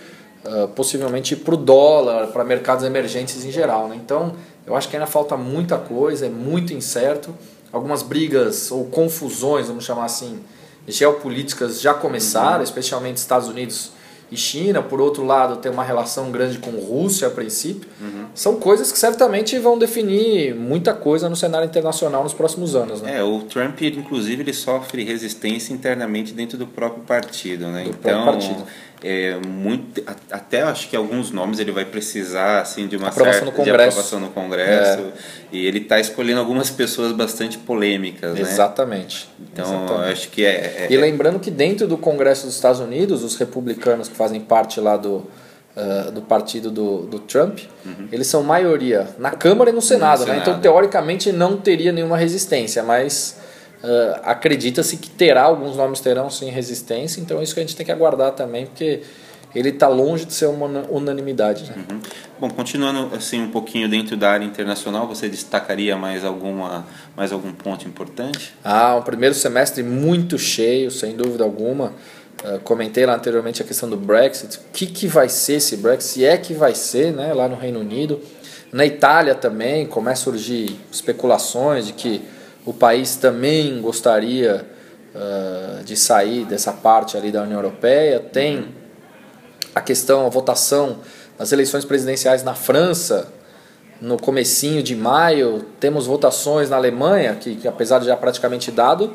uh, 0.44 0.68
possivelmente 0.68 1.36
para 1.36 1.54
o 1.54 1.56
dólar, 1.56 2.28
para 2.28 2.44
mercados 2.44 2.84
emergentes 2.84 3.44
em 3.44 3.50
geral. 3.50 3.88
Né? 3.88 3.96
Então, 3.96 4.34
eu 4.66 4.76
acho 4.76 4.88
que 4.88 4.96
ainda 4.96 5.06
falta 5.06 5.36
muita 5.36 5.78
coisa, 5.78 6.26
é 6.26 6.30
muito 6.30 6.72
incerto. 6.72 7.34
Algumas 7.72 8.02
brigas 8.02 8.70
ou 8.70 8.86
confusões, 8.86 9.68
vamos 9.68 9.84
chamar 9.84 10.04
assim, 10.04 10.40
geopolíticas 10.86 11.80
já 11.80 11.92
começaram, 11.92 12.58
uhum. 12.58 12.62
especialmente 12.62 13.18
Estados 13.18 13.48
Unidos 13.48 13.92
e 14.30 14.36
China, 14.36 14.82
por 14.82 15.00
outro 15.00 15.24
lado, 15.24 15.56
tem 15.56 15.72
uma 15.72 15.82
relação 15.82 16.30
grande 16.30 16.58
com 16.58 16.70
Rússia 16.72 17.28
a 17.28 17.30
princípio. 17.30 17.88
Uhum. 17.98 18.26
São 18.34 18.56
coisas 18.56 18.92
que 18.92 18.98
certamente 18.98 19.58
vão 19.58 19.78
definir 19.78 20.54
muita 20.54 20.92
coisa 20.92 21.30
no 21.30 21.36
cenário 21.36 21.66
internacional 21.66 22.22
nos 22.22 22.34
próximos 22.34 22.76
anos. 22.76 23.00
Né? 23.00 23.18
É, 23.18 23.22
o 23.22 23.40
Trump, 23.40 23.80
inclusive, 23.80 24.42
ele 24.42 24.52
sofre 24.52 25.02
resistência 25.02 25.72
internamente 25.72 26.34
dentro 26.34 26.58
do 26.58 26.66
próprio 26.66 27.02
partido. 27.04 27.68
Né? 27.68 27.84
Do 27.84 27.90
então, 27.90 28.24
próprio 28.24 28.24
partido 28.24 28.66
é, 29.02 29.36
muito, 29.46 30.02
até 30.30 30.62
acho 30.62 30.88
que 30.88 30.96
alguns 30.96 31.30
nomes 31.30 31.60
ele 31.60 31.70
vai 31.70 31.84
precisar 31.84 32.60
assim 32.60 32.88
de 32.88 32.96
uma 32.96 33.08
aprovação 33.08 33.44
certa 33.44 33.46
no 33.46 33.52
Congresso. 33.52 33.78
de 33.78 33.88
aprovação 33.88 34.20
no 34.20 34.28
Congresso 34.30 35.00
é. 35.00 35.12
e 35.52 35.66
ele 35.66 35.78
está 35.78 36.00
escolhendo 36.00 36.40
algumas 36.40 36.68
pessoas 36.68 37.12
bastante 37.12 37.58
polêmicas 37.58 38.34
né? 38.34 38.40
exatamente 38.40 39.28
então 39.52 39.84
exatamente. 39.84 40.12
acho 40.12 40.28
que 40.30 40.44
é, 40.44 40.48
é, 40.50 40.86
e 40.90 40.96
lembrando 40.96 41.38
que 41.38 41.50
dentro 41.50 41.86
do 41.86 41.96
Congresso 41.96 42.46
dos 42.46 42.56
Estados 42.56 42.80
Unidos 42.80 43.22
os 43.22 43.36
republicanos 43.36 44.08
que 44.08 44.16
fazem 44.16 44.40
parte 44.40 44.80
lá 44.80 44.96
do 44.96 45.16
uh, 45.76 46.10
do 46.12 46.22
partido 46.22 46.68
do, 46.68 47.02
do 47.02 47.20
Trump 47.20 47.60
uhum. 47.86 48.08
eles 48.10 48.26
são 48.26 48.42
maioria 48.42 49.06
na 49.16 49.30
Câmara 49.30 49.70
e 49.70 49.72
no 49.72 49.82
Senado, 49.82 50.20
no 50.20 50.26
né? 50.26 50.32
Senado. 50.32 50.50
então 50.50 50.60
teoricamente 50.60 51.30
não 51.30 51.56
teria 51.56 51.92
nenhuma 51.92 52.16
resistência 52.16 52.82
mas 52.82 53.38
Uh, 53.82 54.20
Acredita-se 54.24 54.96
que 54.96 55.08
terá, 55.08 55.42
alguns 55.42 55.76
nomes 55.76 56.00
terão 56.00 56.28
sim 56.28 56.50
resistência, 56.50 57.20
então 57.20 57.38
é 57.38 57.42
isso 57.42 57.54
que 57.54 57.60
a 57.60 57.62
gente 57.62 57.76
tem 57.76 57.86
que 57.86 57.92
aguardar 57.92 58.32
também, 58.32 58.66
porque 58.66 59.02
ele 59.54 59.70
está 59.70 59.88
longe 59.88 60.24
de 60.24 60.32
ser 60.32 60.46
uma 60.46 60.66
unanimidade. 60.90 61.64
Né? 61.64 61.74
Uhum. 61.76 62.00
Bom, 62.40 62.50
continuando 62.50 63.14
assim 63.14 63.40
um 63.40 63.50
pouquinho 63.50 63.88
dentro 63.88 64.16
da 64.16 64.30
área 64.30 64.44
internacional, 64.44 65.06
você 65.06 65.28
destacaria 65.28 65.96
mais, 65.96 66.24
alguma, 66.24 66.86
mais 67.16 67.32
algum 67.32 67.52
ponto 67.52 67.86
importante? 67.86 68.54
Ah, 68.62 68.96
um 68.96 69.02
primeiro 69.02 69.34
semestre 69.34 69.82
muito 69.82 70.38
cheio, 70.38 70.90
sem 70.90 71.16
dúvida 71.16 71.44
alguma. 71.44 71.92
Uh, 72.44 72.60
comentei 72.60 73.04
lá 73.04 73.16
anteriormente 73.16 73.62
a 73.62 73.64
questão 73.64 73.88
do 73.88 73.96
Brexit. 73.96 74.58
O 74.58 74.60
que, 74.72 74.86
que 74.86 75.08
vai 75.08 75.28
ser 75.28 75.54
esse 75.54 75.76
Brexit? 75.76 76.12
Se 76.12 76.24
é 76.24 76.36
que 76.36 76.54
vai 76.54 76.74
ser 76.74 77.12
né, 77.12 77.32
lá 77.32 77.48
no 77.48 77.56
Reino 77.56 77.80
Unido. 77.80 78.20
Na 78.72 78.84
Itália 78.84 79.34
também 79.34 79.86
começa 79.86 80.22
a 80.22 80.24
surgir 80.24 80.78
especulações 80.92 81.86
de 81.86 81.94
que 81.94 82.22
o 82.68 82.72
país 82.74 83.16
também 83.16 83.80
gostaria 83.80 84.62
uh, 85.14 85.82
de 85.84 85.96
sair 85.96 86.44
dessa 86.44 86.70
parte 86.70 87.16
ali 87.16 87.32
da 87.32 87.42
União 87.42 87.56
Europeia. 87.56 88.20
Tem 88.20 88.68
a 89.74 89.80
questão, 89.80 90.26
a 90.26 90.28
votação 90.28 90.98
nas 91.38 91.50
eleições 91.50 91.86
presidenciais 91.86 92.42
na 92.42 92.54
França, 92.54 93.32
no 94.02 94.18
comecinho 94.18 94.82
de 94.82 94.94
maio. 94.94 95.64
Temos 95.80 96.06
votações 96.06 96.68
na 96.68 96.76
Alemanha, 96.76 97.36
que, 97.36 97.56
que 97.56 97.66
apesar 97.66 98.00
de 98.00 98.04
já 98.04 98.16
praticamente 98.18 98.70
dado, 98.70 99.14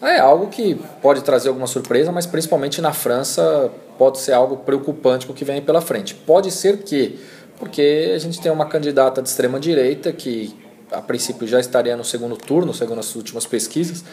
é 0.00 0.18
algo 0.18 0.46
que 0.46 0.80
pode 1.02 1.20
trazer 1.20 1.48
alguma 1.50 1.66
surpresa, 1.66 2.10
mas 2.10 2.24
principalmente 2.24 2.80
na 2.80 2.94
França 2.94 3.70
pode 3.98 4.20
ser 4.20 4.32
algo 4.32 4.56
preocupante 4.56 5.26
com 5.26 5.34
o 5.34 5.36
que 5.36 5.44
vem 5.44 5.60
pela 5.60 5.82
frente. 5.82 6.14
Pode 6.14 6.50
ser 6.50 6.78
que, 6.78 7.20
porque 7.58 8.12
a 8.14 8.18
gente 8.18 8.40
tem 8.40 8.50
uma 8.50 8.64
candidata 8.64 9.20
de 9.20 9.28
extrema 9.28 9.60
direita 9.60 10.10
que 10.14 10.64
a 10.90 11.00
princípio 11.00 11.46
já 11.46 11.58
estaria 11.58 11.96
no 11.96 12.04
segundo 12.04 12.36
turno, 12.36 12.72
segundo 12.72 13.00
as 13.00 13.14
últimas 13.14 13.46
pesquisas, 13.46 14.04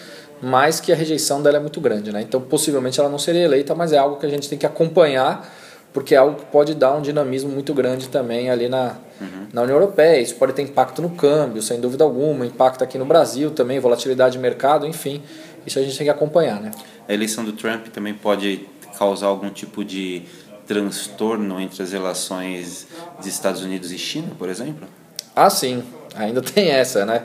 mas 0.42 0.80
que 0.80 0.92
a 0.92 0.96
rejeição 0.96 1.42
dela 1.42 1.58
é 1.58 1.60
muito 1.60 1.80
grande. 1.80 2.12
Né? 2.12 2.22
Então, 2.22 2.42
possivelmente 2.42 3.00
ela 3.00 3.10
não 3.10 3.20
seria 3.20 3.42
eleita, 3.42 3.76
mas 3.76 3.94
é 3.94 3.98
algo 3.98 4.18
que 4.18 4.26
a 4.26 4.30
gente 4.30 4.50
tem 4.50 4.58
que 4.58 4.66
acompanhar, 4.66 5.50
porque 5.94 6.16
é 6.16 6.18
algo 6.18 6.40
que 6.40 6.46
pode 6.46 6.74
dar 6.74 6.96
um 6.96 7.02
dinamismo 7.02 7.52
muito 7.52 7.74
grande 7.74 8.10
também 8.10 8.50
ali 8.50 8.68
na, 8.68 8.98
uhum. 9.22 9.48
na 9.54 9.62
União 9.62 9.78
Europeia. 9.78 10.20
Isso 10.20 10.36
pode 10.36 10.54
ter 10.54 10.64
impacto 10.64 11.02
no 11.02 11.12
câmbio, 11.12 11.62
sem 11.62 11.80
dúvida 11.80 12.04
alguma, 12.04 12.46
impacto 12.46 12.84
aqui 12.84 12.98
no 12.98 13.06
Brasil 13.06 13.52
também, 13.52 13.80
volatilidade 13.80 14.34
de 14.34 14.40
mercado, 14.40 14.88
enfim. 14.88 15.22
Isso 15.66 15.78
a 15.78 15.82
gente 15.84 15.98
tem 15.98 16.06
que 16.06 16.12
acompanhar. 16.12 16.60
Né? 16.60 16.72
A 17.08 17.14
eleição 17.14 17.46
do 17.46 17.54
Trump 17.54 17.88
também 17.88 18.14
pode 18.14 18.68
causar 18.98 19.28
algum 19.28 19.50
tipo 19.50 19.86
de 19.86 20.24
transtorno 20.68 21.60
entre 21.60 21.84
as 21.84 21.92
relações 21.92 22.88
de 23.22 23.30
Estados 23.30 23.62
Unidos 23.62 23.92
e 23.92 23.98
China, 23.98 24.30
por 24.38 24.50
exemplo? 24.50 24.88
Ah, 25.36 25.50
sim. 25.50 25.84
Ainda 26.16 26.42
tem 26.44 26.70
essa, 26.70 27.06
né? 27.06 27.24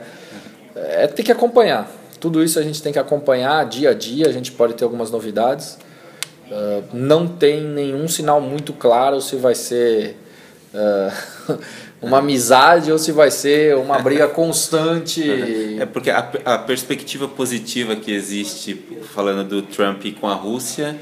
É 0.75 1.07
ter 1.07 1.23
que 1.23 1.31
acompanhar. 1.31 1.89
Tudo 2.19 2.43
isso 2.43 2.59
a 2.59 2.61
gente 2.61 2.81
tem 2.81 2.91
que 2.91 2.99
acompanhar 2.99 3.65
dia 3.65 3.91
a 3.91 3.93
dia, 3.93 4.27
a 4.27 4.31
gente 4.31 4.51
pode 4.51 4.73
ter 4.73 4.83
algumas 4.83 5.09
novidades. 5.09 5.77
Uh, 6.49 6.83
não 6.93 7.27
tem 7.27 7.61
nenhum 7.61 8.07
sinal 8.07 8.41
muito 8.41 8.73
claro 8.73 9.21
se 9.21 9.35
vai 9.35 9.53
ser 9.53 10.17
uh, 10.73 11.57
uma 12.01 12.17
amizade 12.17 12.91
ou 12.91 12.97
se 12.97 13.11
vai 13.11 13.31
ser 13.31 13.75
uma 13.75 13.99
briga 13.99 14.27
constante. 14.29 15.77
É 15.79 15.85
porque 15.85 16.09
a, 16.09 16.29
a 16.45 16.57
perspectiva 16.57 17.27
positiva 17.27 17.95
que 17.95 18.11
existe, 18.11 18.73
falando 19.13 19.47
do 19.47 19.61
Trump 19.61 20.03
com 20.19 20.27
a 20.27 20.33
Rússia, 20.33 20.97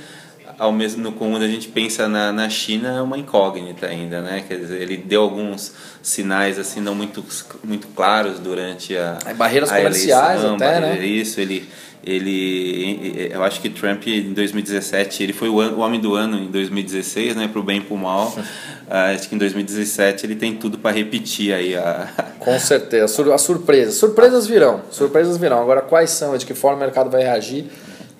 ao 0.58 0.72
mesmo 0.72 1.12
quando 1.12 1.44
a 1.44 1.48
gente 1.48 1.68
pensa 1.68 2.08
na, 2.08 2.32
na 2.32 2.50
China 2.50 2.90
é 2.98 3.02
uma 3.02 3.18
incógnita 3.18 3.86
ainda, 3.86 4.22
né? 4.22 4.44
Quer 4.48 4.58
dizer, 4.58 4.82
ele 4.82 4.98
deu 4.98 5.22
alguns 5.22 5.74
sinais 6.02 6.58
assim 6.58 6.82
não 6.82 6.96
muito 6.96 7.24
muito 7.64 7.88
claros 7.90 8.40
durante 8.40 8.98
a 8.98 9.20
barreiras 9.36 9.72
a 9.72 9.78
comerciais 9.78 10.40
eleição, 10.40 10.56
até, 10.56 10.80
né? 10.80 11.06
Isso, 11.06 11.40
ele 11.40 11.68
ele 12.04 13.30
eu 13.32 13.44
acho 13.44 13.60
que 13.60 13.70
Trump 13.70 14.08
em 14.08 14.34
2017 14.34 15.24
ele 15.24 15.34
foi 15.34 15.50
o, 15.50 15.56
o 15.56 15.80
homem 15.80 16.00
do 16.00 16.16
ano 16.16 16.38
em 16.38 16.48
2016 16.48 17.36
né? 17.36 17.48
Para 17.48 17.60
o 17.60 17.64
bem 17.64 17.78
e 17.78 17.82
para 17.82 17.94
o 17.94 17.98
mal 17.98 18.34
acho 19.14 19.30
que 19.30 19.36
em 19.36 19.38
2017 19.38 20.26
ele 20.26 20.36
tem 20.36 20.56
tudo 20.56 20.80
para 20.80 20.92
repetir 20.92 21.54
aí 21.54 21.76
a 21.76 22.08
com 22.40 22.58
certeza. 22.60 23.06
A 23.34 23.38
surpresa. 23.38 23.92
Surpresas 23.92 24.48
virão. 24.48 24.82
Surpresas 24.90 25.38
virão. 25.38 25.62
Agora 25.62 25.82
quais 25.82 26.12
são? 26.12 26.36
De 26.38 26.46
que 26.46 26.54
forma 26.54 26.78
o 26.78 26.80
mercado 26.80 27.10
vai 27.10 27.24
reagir 27.24 27.66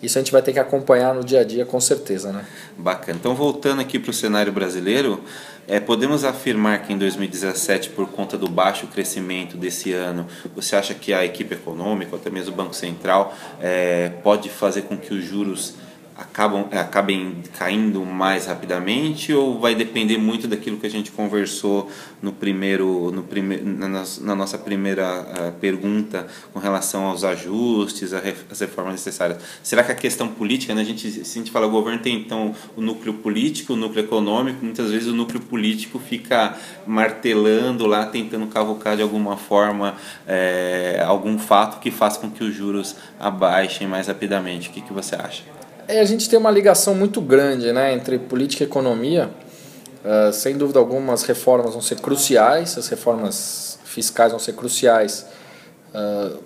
isso 0.02 0.18
a 0.18 0.22
gente 0.22 0.32
vai 0.32 0.42
ter 0.42 0.54
que 0.54 0.60
acompanhar 0.60 1.14
no 1.14 1.24
dia 1.24 1.42
a 1.42 1.44
dia 1.44 1.66
com 1.66 1.80
certeza, 1.80 2.32
né? 2.32 2.46
Bacana. 2.78 3.18
Então 3.20 3.34
voltando 3.34 3.82
aqui 3.82 3.98
para 3.98 4.12
o 4.12 4.14
cenário 4.14 4.52
brasileiro, 4.52 5.24
é, 5.68 5.80
podemos 5.80 6.24
afirmar 6.24 6.84
que 6.84 6.94
em 6.94 6.98
2017, 6.98 7.90
por 7.90 8.08
conta 8.08 8.38
do 8.38 8.48
baixo 8.48 8.88
crescimento 8.88 9.58
desse 9.58 9.92
ano, 9.92 10.26
você 10.56 10.76
acha 10.76 10.94
que 10.94 11.14
a 11.14 11.26
equipe 11.26 11.56
econômica, 11.56 12.12
ou 12.14 12.20
até 12.20 12.30
mesmo 12.30 12.54
o 12.54 12.56
Banco 12.56 12.74
Central, 12.74 13.36
é, 13.60 14.10
pode 14.24 14.50
fazer 14.50 14.84
com 14.84 14.98
que 14.98 15.14
os 15.14 15.26
juros 15.26 15.74
acabam, 16.18 16.68
é, 16.72 16.80
acabem 16.80 17.44
caindo 17.58 18.04
mais 18.04 18.48
rapidamente 18.48 19.32
ou 19.32 19.60
vai 19.60 19.76
depender 19.76 20.18
muito 20.18 20.48
daquilo 20.48 20.78
que 20.78 20.88
a 20.88 20.90
gente 20.90 21.12
conversou 21.12 21.90
no 22.22 22.32
primeiro, 22.32 23.12
no 23.12 23.22
prime, 23.22 23.58
na, 23.58 24.04
na 24.22 24.36
nossa 24.36 24.58
primeira 24.58 25.22
uh, 25.22 25.52
pergunta 25.60 26.26
com 26.52 26.60
relação 26.60 27.06
aos 27.06 27.24
ajustes, 27.24 28.14
às 28.14 28.60
reformas 28.60 28.94
necessárias? 28.94 29.38
Será 29.62 29.84
que 29.84 29.92
a 29.92 29.96
questão 29.96 30.28
política, 30.28 30.74
né, 30.74 30.82
a 30.82 30.86
gente, 30.86 31.10
se 31.24 31.38
a 31.38 31.42
gente 31.42 31.52
fala 31.52 31.68
o 31.68 31.70
governo 31.70 32.00
tem 32.00 32.16
então 32.16 32.56
o 32.76 32.82
núcleo 32.82 33.14
político, 33.14 33.74
o 33.74 33.76
núcleo 33.76 34.04
econômico, 34.04 34.66
muitas 34.66 34.90
vezes 34.90 35.08
o 35.08 35.14
núcleo 35.14 35.42
político 35.42 36.00
fica 36.00 36.58
martelando 36.88 37.86
lá, 37.86 38.08
tentando 38.08 38.48
cavocar 38.48 38.96
de 38.96 39.04
alguma 39.04 39.38
forma 39.38 39.96
é, 40.26 41.04
algum 41.06 41.38
fato 41.38 41.80
que 41.80 41.92
faça 41.92 42.20
com 42.20 42.32
que 42.32 42.44
os 42.44 42.56
juros 42.56 42.96
abaixem 43.20 43.88
mais 43.88 44.08
rapidamente. 44.08 44.70
O 44.70 44.72
que, 44.72 44.82
que 44.82 44.94
você 44.94 45.16
acha? 45.16 45.67
É, 45.88 46.02
a 46.02 46.06
gente 46.06 46.30
tem 46.30 46.38
uma 46.38 46.52
ligação 46.52 46.94
muito 46.94 47.22
grande 47.22 47.72
né, 47.72 47.94
entre 47.94 48.20
política 48.20 48.64
e 48.64 48.68
economia. 48.68 49.30
Uh, 50.04 50.34
sem 50.34 50.58
dúvida 50.58 50.80
alguma, 50.80 51.14
as 51.14 51.24
reformas 51.24 51.72
vão 51.72 51.82
ser 51.82 52.00
cruciais, 52.02 52.78
as 52.78 52.90
reformas 52.90 53.80
fiscais 53.86 54.32
vão 54.32 54.40
ser 54.40 54.54
cruciais 54.54 55.26
uh, 55.96 56.38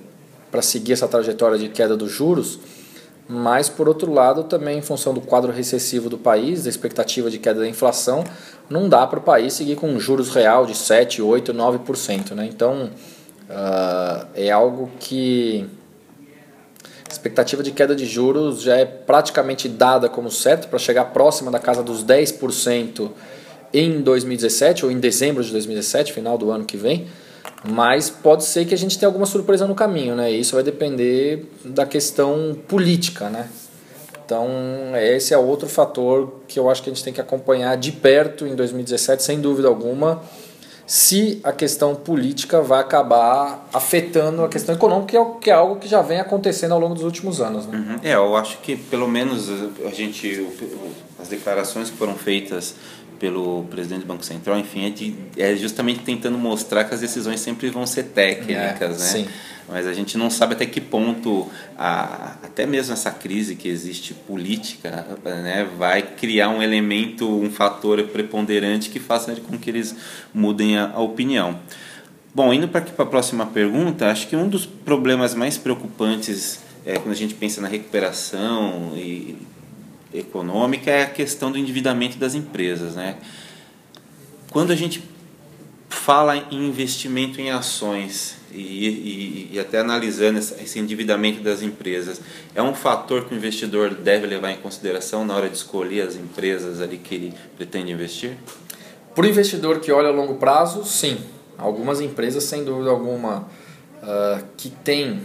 para 0.51 0.61
seguir 0.61 0.93
essa 0.93 1.07
trajetória 1.07 1.57
de 1.57 1.69
queda 1.69 1.97
dos 1.97 2.11
juros. 2.11 2.59
Mas, 3.27 3.67
por 3.67 3.87
outro 3.87 4.13
lado, 4.13 4.43
também 4.43 4.77
em 4.77 4.81
função 4.81 5.11
do 5.11 5.21
quadro 5.21 5.51
recessivo 5.51 6.07
do 6.07 6.19
país, 6.19 6.63
da 6.63 6.69
expectativa 6.69 7.29
de 7.29 7.39
queda 7.39 7.61
da 7.61 7.67
inflação, 7.67 8.23
não 8.69 8.87
dá 8.87 9.07
para 9.07 9.17
o 9.17 9.21
país 9.23 9.53
seguir 9.53 9.75
com 9.75 9.97
juros 9.99 10.29
real 10.29 10.67
de 10.67 10.77
7, 10.77 11.19
8, 11.19 11.51
9%. 11.51 12.31
Né? 12.35 12.45
Então, 12.45 12.91
uh, 13.49 14.27
é 14.35 14.51
algo 14.51 14.91
que 14.99 15.67
a 17.11 17.13
expectativa 17.13 17.61
de 17.61 17.71
queda 17.71 17.93
de 17.93 18.05
juros 18.05 18.61
já 18.61 18.77
é 18.77 18.85
praticamente 18.85 19.67
dada 19.67 20.07
como 20.07 20.31
certo 20.31 20.69
para 20.69 20.79
chegar 20.79 21.05
próxima 21.05 21.51
da 21.51 21.59
casa 21.59 21.83
dos 21.83 22.05
10% 22.05 23.11
em 23.73 24.01
2017 24.01 24.85
ou 24.85 24.91
em 24.91 24.99
dezembro 24.99 25.43
de 25.43 25.51
2017, 25.51 26.13
final 26.13 26.37
do 26.37 26.51
ano 26.51 26.63
que 26.63 26.77
vem. 26.77 27.07
Mas 27.67 28.09
pode 28.09 28.45
ser 28.45 28.65
que 28.65 28.73
a 28.73 28.77
gente 28.77 28.97
tenha 28.97 29.07
alguma 29.07 29.25
surpresa 29.25 29.67
no 29.67 29.75
caminho, 29.75 30.15
né? 30.15 30.31
Isso 30.31 30.55
vai 30.55 30.63
depender 30.63 31.45
da 31.65 31.85
questão 31.85 32.57
política, 32.67 33.29
né? 33.29 33.49
Então, 34.25 34.47
esse 34.95 35.33
é 35.33 35.37
outro 35.37 35.67
fator 35.67 36.41
que 36.47 36.57
eu 36.57 36.69
acho 36.69 36.81
que 36.81 36.89
a 36.89 36.93
gente 36.93 37.03
tem 37.03 37.11
que 37.11 37.19
acompanhar 37.19 37.75
de 37.75 37.91
perto 37.91 38.47
em 38.47 38.55
2017, 38.55 39.21
sem 39.21 39.41
dúvida 39.41 39.67
alguma 39.67 40.21
se 40.91 41.39
a 41.41 41.53
questão 41.53 41.95
política 41.95 42.61
vai 42.61 42.81
acabar 42.81 43.65
afetando 43.71 44.43
a 44.43 44.49
questão 44.49 44.75
econômica, 44.75 45.07
que 45.07 45.17
é, 45.17 45.25
que 45.39 45.49
é 45.49 45.53
algo 45.53 45.77
que 45.77 45.87
já 45.87 46.01
vem 46.01 46.19
acontecendo 46.19 46.73
ao 46.73 46.79
longo 46.81 46.93
dos 46.93 47.05
últimos 47.05 47.39
anos. 47.39 47.65
Né? 47.65 47.77
Uhum. 47.77 47.99
É, 48.03 48.15
eu 48.15 48.35
acho 48.35 48.57
que 48.57 48.75
pelo 48.75 49.07
menos 49.07 49.49
a 49.85 49.89
gente, 49.91 50.45
as 51.17 51.29
declarações 51.29 51.89
que 51.89 51.95
foram 51.95 52.15
feitas 52.15 52.75
pelo 53.21 53.65
presidente 53.65 54.01
do 54.01 54.07
Banco 54.07 54.25
Central, 54.25 54.57
enfim, 54.57 54.87
é, 54.87 54.89
de, 54.89 55.15
é 55.37 55.55
justamente 55.55 55.99
tentando 55.99 56.39
mostrar 56.39 56.85
que 56.85 56.95
as 56.95 57.01
decisões 57.01 57.39
sempre 57.39 57.69
vão 57.69 57.85
ser 57.85 58.05
técnicas, 58.05 58.81
É, 59.13 59.19
né? 59.19 59.25
sim. 59.25 59.27
Mas 59.69 59.85
a 59.85 59.93
gente 59.93 60.17
não 60.17 60.31
sabe 60.31 60.55
até 60.55 60.65
que 60.65 60.81
ponto, 60.81 61.47
a, 61.77 62.37
até 62.41 62.65
mesmo 62.65 62.93
essa 62.93 63.11
crise 63.11 63.55
que 63.55 63.69
existe 63.69 64.15
política, 64.15 65.05
né, 65.23 65.69
vai 65.77 66.01
criar 66.01 66.49
um 66.49 66.63
elemento, 66.63 67.29
um 67.29 67.51
fator 67.51 68.01
preponderante 68.07 68.89
que 68.89 68.99
faça 68.99 69.35
com 69.35 69.55
que 69.55 69.69
eles 69.69 69.95
mudem 70.33 70.79
a, 70.79 70.89
a 70.89 70.99
opinião. 70.99 71.59
Bom, 72.33 72.51
indo 72.51 72.67
para 72.67 72.83
a 72.97 73.05
próxima 73.05 73.45
pergunta, 73.45 74.09
acho 74.09 74.27
que 74.27 74.35
um 74.35 74.49
dos 74.49 74.65
problemas 74.65 75.35
mais 75.35 75.59
preocupantes 75.59 76.59
é, 76.83 76.93
quando 76.93 77.11
a 77.11 77.17
gente 77.17 77.35
pensa 77.35 77.61
na 77.61 77.67
recuperação 77.67 78.93
e, 78.95 79.37
econômica 80.13 80.89
é 80.91 81.03
a 81.03 81.09
questão 81.09 81.51
do 81.51 81.57
endividamento 81.57 82.17
das 82.17 82.35
empresas. 82.35 82.95
Né? 82.95 83.17
Quando 84.51 84.71
a 84.71 84.75
gente 84.75 85.03
fala 85.89 86.35
em 86.37 86.67
investimento 86.67 87.39
em 87.39 87.51
ações 87.51 88.37
e, 88.51 88.59
e, 88.59 89.49
e 89.53 89.59
até 89.59 89.79
analisando 89.79 90.39
esse 90.39 90.79
endividamento 90.79 91.41
das 91.41 91.61
empresas, 91.61 92.21
é 92.55 92.61
um 92.61 92.73
fator 92.73 93.25
que 93.25 93.33
o 93.33 93.37
investidor 93.37 93.93
deve 93.93 94.25
levar 94.27 94.51
em 94.51 94.57
consideração 94.57 95.25
na 95.25 95.35
hora 95.35 95.49
de 95.49 95.55
escolher 95.55 96.01
as 96.01 96.15
empresas 96.15 96.81
ali 96.81 96.97
que 96.97 97.15
ele 97.15 97.33
pretende 97.55 97.91
investir? 97.91 98.35
Para 99.13 99.25
o 99.25 99.27
investidor 99.27 99.79
que 99.79 99.91
olha 99.91 100.07
a 100.07 100.11
longo 100.11 100.35
prazo, 100.35 100.83
sim. 100.85 101.17
Algumas 101.57 102.01
empresas, 102.01 102.43
sem 102.45 102.63
dúvida 102.63 102.89
alguma, 102.89 103.47
uh, 104.01 104.43
que 104.57 104.69
tem, 104.69 105.21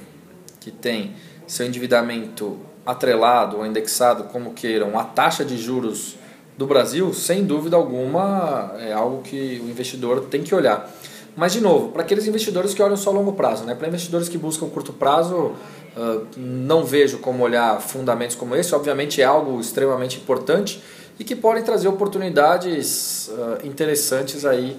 que 0.60 0.70
tem 0.70 1.14
seu 1.46 1.66
endividamento 1.66 2.58
atrelado 2.86 3.58
ou 3.58 3.66
indexado, 3.66 4.24
como 4.24 4.54
queiram, 4.54 4.98
a 4.98 5.04
taxa 5.04 5.44
de 5.44 5.58
juros 5.58 6.16
do 6.56 6.66
Brasil, 6.66 7.12
sem 7.12 7.44
dúvida 7.44 7.76
alguma, 7.76 8.74
é 8.78 8.92
algo 8.92 9.22
que 9.22 9.60
o 9.62 9.68
investidor 9.68 10.26
tem 10.30 10.42
que 10.42 10.54
olhar. 10.54 10.90
Mas, 11.36 11.52
de 11.52 11.60
novo, 11.60 11.90
para 11.90 12.02
aqueles 12.02 12.26
investidores 12.26 12.72
que 12.72 12.82
olham 12.82 12.96
só 12.96 13.10
a 13.10 13.12
longo 13.12 13.34
prazo, 13.34 13.64
né? 13.64 13.74
para 13.74 13.86
investidores 13.86 14.26
que 14.26 14.38
buscam 14.38 14.68
curto 14.68 14.92
prazo, 14.92 15.52
uh, 15.94 16.26
não 16.34 16.82
vejo 16.82 17.18
como 17.18 17.44
olhar 17.44 17.78
fundamentos 17.82 18.34
como 18.34 18.56
esse. 18.56 18.74
Obviamente, 18.74 19.20
é 19.20 19.24
algo 19.24 19.60
extremamente 19.60 20.16
importante 20.16 20.82
e 21.18 21.24
que 21.24 21.36
podem 21.36 21.62
trazer 21.62 21.88
oportunidades 21.88 23.28
uh, 23.28 23.66
interessantes 23.66 24.46
aí 24.46 24.78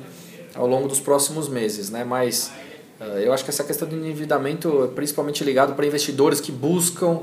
ao 0.55 0.65
longo 0.65 0.87
dos 0.87 0.99
próximos 0.99 1.47
meses. 1.47 1.91
Né? 1.91 2.03
Mas 2.03 2.51
uh, 2.99 3.03
eu 3.19 3.31
acho 3.31 3.43
que 3.43 3.51
essa 3.51 3.63
questão 3.63 3.87
do 3.87 3.95
endividamento 3.95 4.85
é 4.85 4.87
principalmente 4.87 5.43
ligado 5.43 5.75
para 5.75 5.85
investidores 5.85 6.41
que 6.41 6.51
buscam 6.51 7.21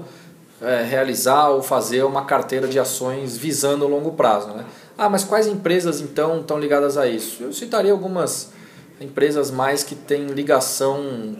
é, 0.64 0.82
realizar 0.82 1.48
ou 1.50 1.62
fazer 1.62 2.04
uma 2.04 2.24
carteira 2.24 2.66
de 2.66 2.78
ações 2.78 3.36
visando 3.36 3.84
o 3.84 3.88
longo 3.88 4.12
prazo. 4.12 4.48
Né? 4.48 4.64
Ah, 4.96 5.08
mas 5.08 5.24
quais 5.24 5.46
empresas 5.46 6.00
então 6.00 6.40
estão 6.40 6.58
ligadas 6.58 6.96
a 6.96 7.06
isso? 7.06 7.42
Eu 7.42 7.52
citaria 7.52 7.92
algumas 7.92 8.52
empresas 9.00 9.50
mais 9.50 9.82
que 9.82 9.94
têm 9.94 10.26
ligação 10.26 11.36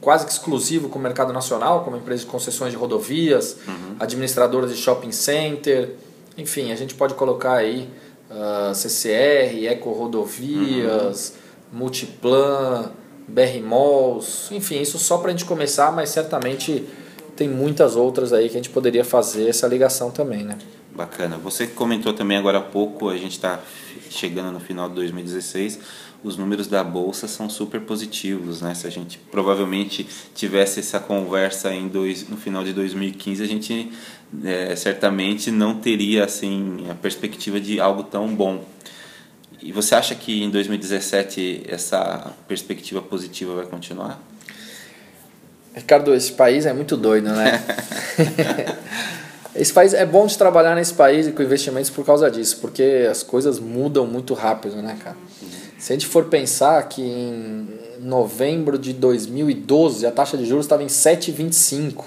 quase 0.00 0.24
que 0.24 0.32
exclusivo 0.32 0.88
com 0.88 0.98
o 0.98 1.02
mercado 1.02 1.32
nacional, 1.32 1.84
como 1.84 1.96
empresas 1.96 2.24
de 2.24 2.30
concessões 2.30 2.72
de 2.72 2.76
rodovias, 2.78 3.58
uhum. 3.68 3.96
administradoras 4.00 4.70
de 4.70 4.76
shopping 4.76 5.12
center, 5.12 5.94
enfim, 6.38 6.72
a 6.72 6.76
gente 6.76 6.94
pode 6.94 7.14
colocar 7.14 7.54
aí 7.54 7.88
uh, 8.30 8.74
CCR, 8.74 9.66
Eco 9.66 9.92
Rodovias, 9.92 11.34
uhum. 11.72 11.80
Multiplan, 11.80 12.92
BR 13.28 13.60
Malls, 13.62 14.50
enfim, 14.52 14.80
isso 14.80 14.98
só 14.98 15.18
para 15.18 15.28
a 15.28 15.30
gente 15.32 15.44
começar, 15.44 15.92
mas 15.92 16.08
certamente 16.08 16.86
tem 17.40 17.48
muitas 17.48 17.96
outras 17.96 18.34
aí 18.34 18.50
que 18.50 18.54
a 18.54 18.58
gente 18.58 18.68
poderia 18.68 19.02
fazer 19.02 19.48
essa 19.48 19.66
ligação 19.66 20.10
também, 20.10 20.44
né? 20.44 20.58
Bacana. 20.94 21.38
Você 21.38 21.66
comentou 21.66 22.12
também 22.12 22.36
agora 22.36 22.58
há 22.58 22.60
pouco, 22.60 23.08
a 23.08 23.16
gente 23.16 23.32
está 23.32 23.60
chegando 24.10 24.52
no 24.52 24.60
final 24.60 24.90
de 24.90 24.96
2016, 24.96 25.80
os 26.22 26.36
números 26.36 26.66
da 26.66 26.84
bolsa 26.84 27.26
são 27.26 27.48
super 27.48 27.80
positivos, 27.80 28.60
né? 28.60 28.74
Se 28.74 28.86
a 28.86 28.90
gente 28.90 29.16
provavelmente 29.30 30.06
tivesse 30.34 30.80
essa 30.80 31.00
conversa 31.00 31.72
em 31.72 31.88
dois, 31.88 32.28
no 32.28 32.36
final 32.36 32.62
de 32.62 32.74
2015, 32.74 33.42
a 33.42 33.46
gente 33.46 33.90
é, 34.44 34.76
certamente 34.76 35.50
não 35.50 35.76
teria 35.76 36.26
assim 36.26 36.84
a 36.90 36.94
perspectiva 36.94 37.58
de 37.58 37.80
algo 37.80 38.02
tão 38.02 38.34
bom. 38.34 38.62
E 39.62 39.72
você 39.72 39.94
acha 39.94 40.14
que 40.14 40.42
em 40.42 40.50
2017 40.50 41.62
essa 41.66 42.34
perspectiva 42.46 43.00
positiva 43.00 43.54
vai 43.54 43.64
continuar? 43.64 44.20
Ricardo, 45.74 46.14
esse 46.14 46.32
país 46.32 46.66
é 46.66 46.72
muito 46.72 46.96
doido, 46.96 47.30
né? 47.30 47.62
esse 49.54 49.72
país 49.72 49.94
é 49.94 50.04
bom 50.04 50.26
de 50.26 50.36
trabalhar 50.36 50.74
nesse 50.74 50.94
país 50.94 51.26
e 51.26 51.32
com 51.32 51.42
investimentos 51.42 51.90
por 51.90 52.04
causa 52.04 52.30
disso, 52.30 52.58
porque 52.60 53.06
as 53.10 53.22
coisas 53.22 53.58
mudam 53.58 54.06
muito 54.06 54.34
rápido, 54.34 54.76
né, 54.76 54.96
cara? 55.02 55.16
Se 55.78 55.92
a 55.92 55.94
gente 55.94 56.06
for 56.06 56.26
pensar 56.26 56.82
que 56.88 57.00
em 57.00 57.66
novembro 58.00 58.78
de 58.78 58.92
2012 58.92 60.06
a 60.06 60.10
taxa 60.10 60.36
de 60.36 60.44
juros 60.44 60.64
estava 60.64 60.82
em 60.82 60.88
7,25. 60.88 62.04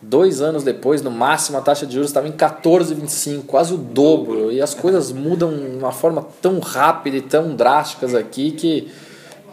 Dois 0.00 0.40
anos 0.40 0.62
depois, 0.62 1.02
no 1.02 1.10
máximo, 1.10 1.58
a 1.58 1.60
taxa 1.60 1.84
de 1.84 1.94
juros 1.94 2.10
estava 2.10 2.28
em 2.28 2.32
14,25, 2.32 3.42
quase 3.46 3.74
o 3.74 3.76
dobro. 3.76 4.52
E 4.52 4.60
as 4.60 4.72
coisas 4.72 5.10
mudam 5.10 5.50
de 5.50 5.76
uma 5.76 5.90
forma 5.90 6.24
tão 6.40 6.60
rápida 6.60 7.16
e 7.16 7.22
tão 7.22 7.56
drásticas 7.56 8.14
aqui 8.14 8.52
que 8.52 8.88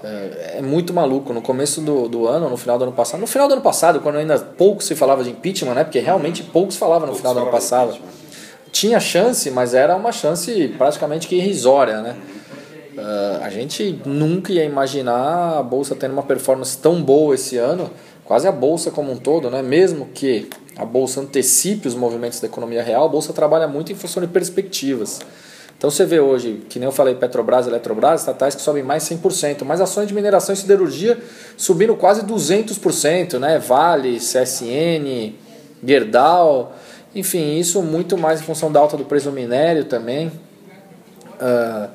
é, 0.06 0.58
é, 0.60 0.62
muito 0.62 0.94
maluco. 0.94 1.34
No 1.34 1.41
começo 1.41 1.82
do, 1.82 2.08
do 2.08 2.28
ano, 2.28 2.48
no 2.48 2.58
final 2.58 2.78
do 2.78 2.84
ano 2.84 2.94
passado, 2.94 3.20
no 3.20 3.26
final 3.26 3.48
do 3.48 3.54
ano 3.54 3.62
passado, 3.62 4.00
quando 4.00 4.18
ainda 4.18 4.38
pouco 4.38 4.84
se 4.84 4.96
falava 4.96 5.24
de 5.24 5.32
impeachment, 5.32 5.74
né? 5.74 5.84
Porque 5.84 6.00
realmente 6.00 6.44
poucos 6.44 6.78
falavam 6.78 7.08
no 7.08 7.13
poucos 7.13 7.22
final 7.22 7.34
do 7.34 7.39
ano 7.41 7.52
passado. 7.52 7.98
Tinha 8.72 9.00
chance, 9.00 9.50
mas 9.50 9.74
era 9.74 9.96
uma 9.96 10.12
chance 10.12 10.68
praticamente 10.78 11.28
que 11.28 11.36
irrisória, 11.36 12.02
né? 12.02 12.15
Uh, 12.96 13.44
a 13.44 13.50
gente 13.50 14.00
nunca 14.06 14.54
ia 14.54 14.63
imaginar 14.63 15.58
a 15.58 15.63
bolsa 15.63 15.96
tendo 15.96 16.13
uma 16.13 16.24
performance 16.24 16.78
tão 16.78 17.02
boa 17.02 17.34
esse 17.34 17.58
ano, 17.58 17.89
quase 18.24 18.48
a 18.48 18.52
bolsa 18.52 18.91
como 18.91 19.12
um 19.12 19.18
todo, 19.18 19.50
né? 19.50 19.62
Mesmo 19.62 20.08
que 20.13 20.48
a 20.78 20.86
bolsa 20.86 21.20
antecipe 21.22 21.88
os 21.88 21.96
movimentos 21.96 22.39
da 22.39 22.48
economia 22.48 22.84
real, 22.84 23.06
a 23.06 23.10
bolsa 23.10 23.34
trabalha 23.34 23.68
muito 23.68 23.91
em 23.91 23.96
função 23.96 24.22
de 24.22 24.28
perspectivas. 24.28 25.20
Então 25.77 25.89
você 25.89 26.05
vê 26.05 26.19
hoje, 26.19 26.61
que 26.69 26.79
nem 26.79 26.88
eu 26.88 26.91
falei, 26.91 27.15
Petrobras, 27.15 27.67
Eletrobras, 27.67 28.21
estatais 28.21 28.55
que 28.55 28.61
sobem 28.61 28.81
mais 28.81 29.03
100%, 29.03 29.63
mas 29.65 29.81
ações 29.81 30.07
de 30.07 30.13
mineração 30.13 30.53
e 30.53 30.57
siderurgia 30.57 31.17
subindo 31.57 31.95
quase 31.95 32.21
200%, 32.21 33.38
né? 33.39 33.59
Vale, 33.59 34.17
CSN, 34.17 35.33
Gerdau, 35.85 36.73
enfim, 37.13 37.57
isso 37.59 37.81
muito 37.81 38.17
mais 38.17 38.41
em 38.41 38.43
função 38.43 38.71
da 38.71 38.79
alta 38.79 38.95
do 38.95 39.05
preço 39.05 39.29
do 39.29 39.35
minério 39.35 39.85
também. 39.85 40.27
Uh, 41.35 41.89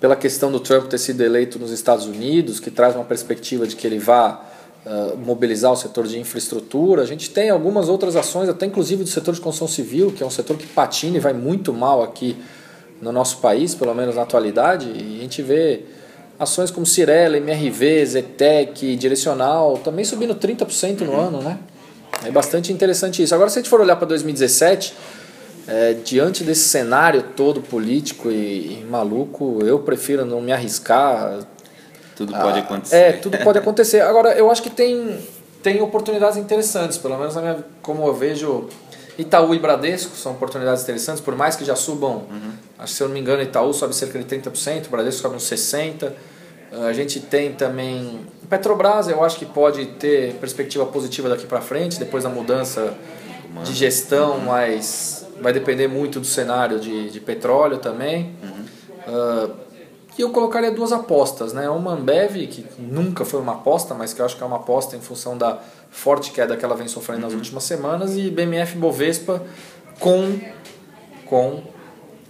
pela 0.00 0.16
questão 0.16 0.50
do 0.50 0.58
Trump 0.58 0.88
ter 0.88 0.98
sido 0.98 1.20
eleito 1.22 1.58
nos 1.58 1.70
Estados 1.70 2.06
Unidos, 2.06 2.58
que 2.58 2.70
traz 2.70 2.96
uma 2.96 3.04
perspectiva 3.04 3.66
de 3.66 3.76
que 3.76 3.86
ele 3.86 3.98
vá 3.98 4.42
uh, 4.84 5.16
mobilizar 5.18 5.70
o 5.70 5.76
setor 5.76 6.06
de 6.06 6.18
infraestrutura. 6.18 7.02
A 7.02 7.06
gente 7.06 7.30
tem 7.30 7.50
algumas 7.50 7.88
outras 7.88 8.16
ações, 8.16 8.48
até 8.48 8.66
inclusive 8.66 9.04
do 9.04 9.10
setor 9.10 9.34
de 9.34 9.40
construção 9.40 9.68
civil, 9.68 10.10
que 10.10 10.22
é 10.22 10.26
um 10.26 10.30
setor 10.30 10.56
que 10.56 10.66
patina 10.66 11.18
e 11.18 11.20
vai 11.20 11.32
muito 11.32 11.72
mal 11.72 12.02
aqui 12.02 12.36
no 13.00 13.12
nosso 13.12 13.38
país, 13.38 13.74
pelo 13.74 13.94
menos 13.94 14.16
na 14.16 14.22
atualidade, 14.22 14.86
e 14.86 15.18
a 15.18 15.22
gente 15.22 15.42
vê 15.42 15.84
ações 16.38 16.70
como 16.70 16.86
Cirela, 16.86 17.36
MRV, 17.36 18.06
Zetec, 18.06 18.96
Direcional, 18.96 19.78
também 19.78 20.04
subindo 20.04 20.34
30% 20.34 21.00
no 21.00 21.18
ano, 21.18 21.42
né? 21.42 21.58
É 22.24 22.30
bastante 22.30 22.72
interessante 22.72 23.22
isso. 23.22 23.34
Agora, 23.34 23.48
se 23.50 23.58
a 23.58 23.62
gente 23.62 23.70
for 23.70 23.80
olhar 23.80 23.96
para 23.96 24.06
2017, 24.06 24.94
é, 25.66 25.94
diante 26.04 26.42
desse 26.44 26.68
cenário 26.68 27.22
todo 27.36 27.60
político 27.60 28.30
e, 28.30 28.80
e, 28.80 28.86
maluco, 28.88 29.60
eu 29.62 29.78
prefiro 29.78 30.24
não 30.24 30.40
me 30.40 30.52
arriscar. 30.52 31.40
Tudo 32.16 32.32
pode 32.32 32.58
ah, 32.58 32.62
acontecer. 32.62 32.96
É, 32.96 33.12
tudo 33.12 33.38
pode 33.38 33.58
acontecer. 33.58 34.00
Agora, 34.00 34.32
eu 34.34 34.50
acho 34.50 34.62
que 34.62 34.70
tem, 34.70 35.18
tem 35.62 35.80
oportunidades 35.80 36.36
interessantes, 36.36 36.98
pelo 36.98 37.16
menos 37.16 37.34
minha, 37.36 37.64
como 37.80 38.06
eu 38.06 38.14
vejo 38.14 38.68
Itaú 39.18 39.54
e 39.54 39.58
Bradesco 39.58 40.16
são 40.16 40.32
oportunidades 40.32 40.82
interessantes, 40.82 41.20
por 41.20 41.36
mais 41.36 41.56
que 41.56 41.64
já 41.64 41.76
subam, 41.76 42.24
uhum. 42.30 42.52
Acho 42.80 42.94
se 42.94 43.02
eu 43.02 43.08
não 43.08 43.14
me 43.14 43.20
engano, 43.20 43.42
Itaú 43.42 43.72
sobe 43.72 43.94
cerca 43.94 44.18
de 44.18 44.24
30%, 44.24 44.86
o 44.86 44.90
Bradesco 44.90 45.20
sobe 45.20 45.36
uns 45.36 45.44
60%. 45.44 46.12
A 46.72 46.92
gente 46.92 47.18
tem 47.18 47.52
também 47.52 48.20
Petrobras, 48.48 49.08
eu 49.08 49.22
acho 49.24 49.38
que 49.38 49.44
pode 49.44 49.86
ter 49.86 50.34
perspectiva 50.34 50.86
positiva 50.86 51.28
daqui 51.28 51.46
para 51.46 51.60
frente, 51.60 51.98
depois 51.98 52.22
da 52.24 52.30
mudança 52.30 52.96
de 53.64 53.72
gestão, 53.72 54.34
uhum. 54.34 54.44
mas 54.44 55.26
vai 55.40 55.52
depender 55.52 55.88
muito 55.88 56.20
do 56.20 56.26
cenário 56.26 56.78
de, 56.78 57.10
de 57.10 57.20
petróleo 57.20 57.78
também. 57.78 58.34
Uhum. 58.42 58.64
Uh, 59.12 59.50
e 60.18 60.22
eu 60.22 60.30
colocaria 60.30 60.70
duas 60.70 60.92
apostas, 60.92 61.52
né? 61.52 61.68
Uma 61.70 61.92
Ambev, 61.94 62.46
que 62.48 62.66
nunca 62.78 63.24
foi 63.24 63.40
uma 63.40 63.52
aposta, 63.52 63.94
mas 63.94 64.12
que 64.12 64.20
eu 64.20 64.26
acho 64.26 64.36
que 64.36 64.42
é 64.42 64.46
uma 64.46 64.56
aposta 64.56 64.96
em 64.96 65.00
função 65.00 65.38
da 65.38 65.58
forte 65.90 66.30
queda 66.30 66.56
que 66.56 66.64
ela 66.64 66.76
vem 66.76 66.88
sofrendo 66.88 67.22
nas 67.22 67.32
uhum. 67.32 67.38
últimas 67.38 67.64
semanas, 67.64 68.16
e 68.16 68.30
BMF 68.30 68.76
Bovespa 68.76 69.42
com, 69.98 70.38
com 71.26 71.62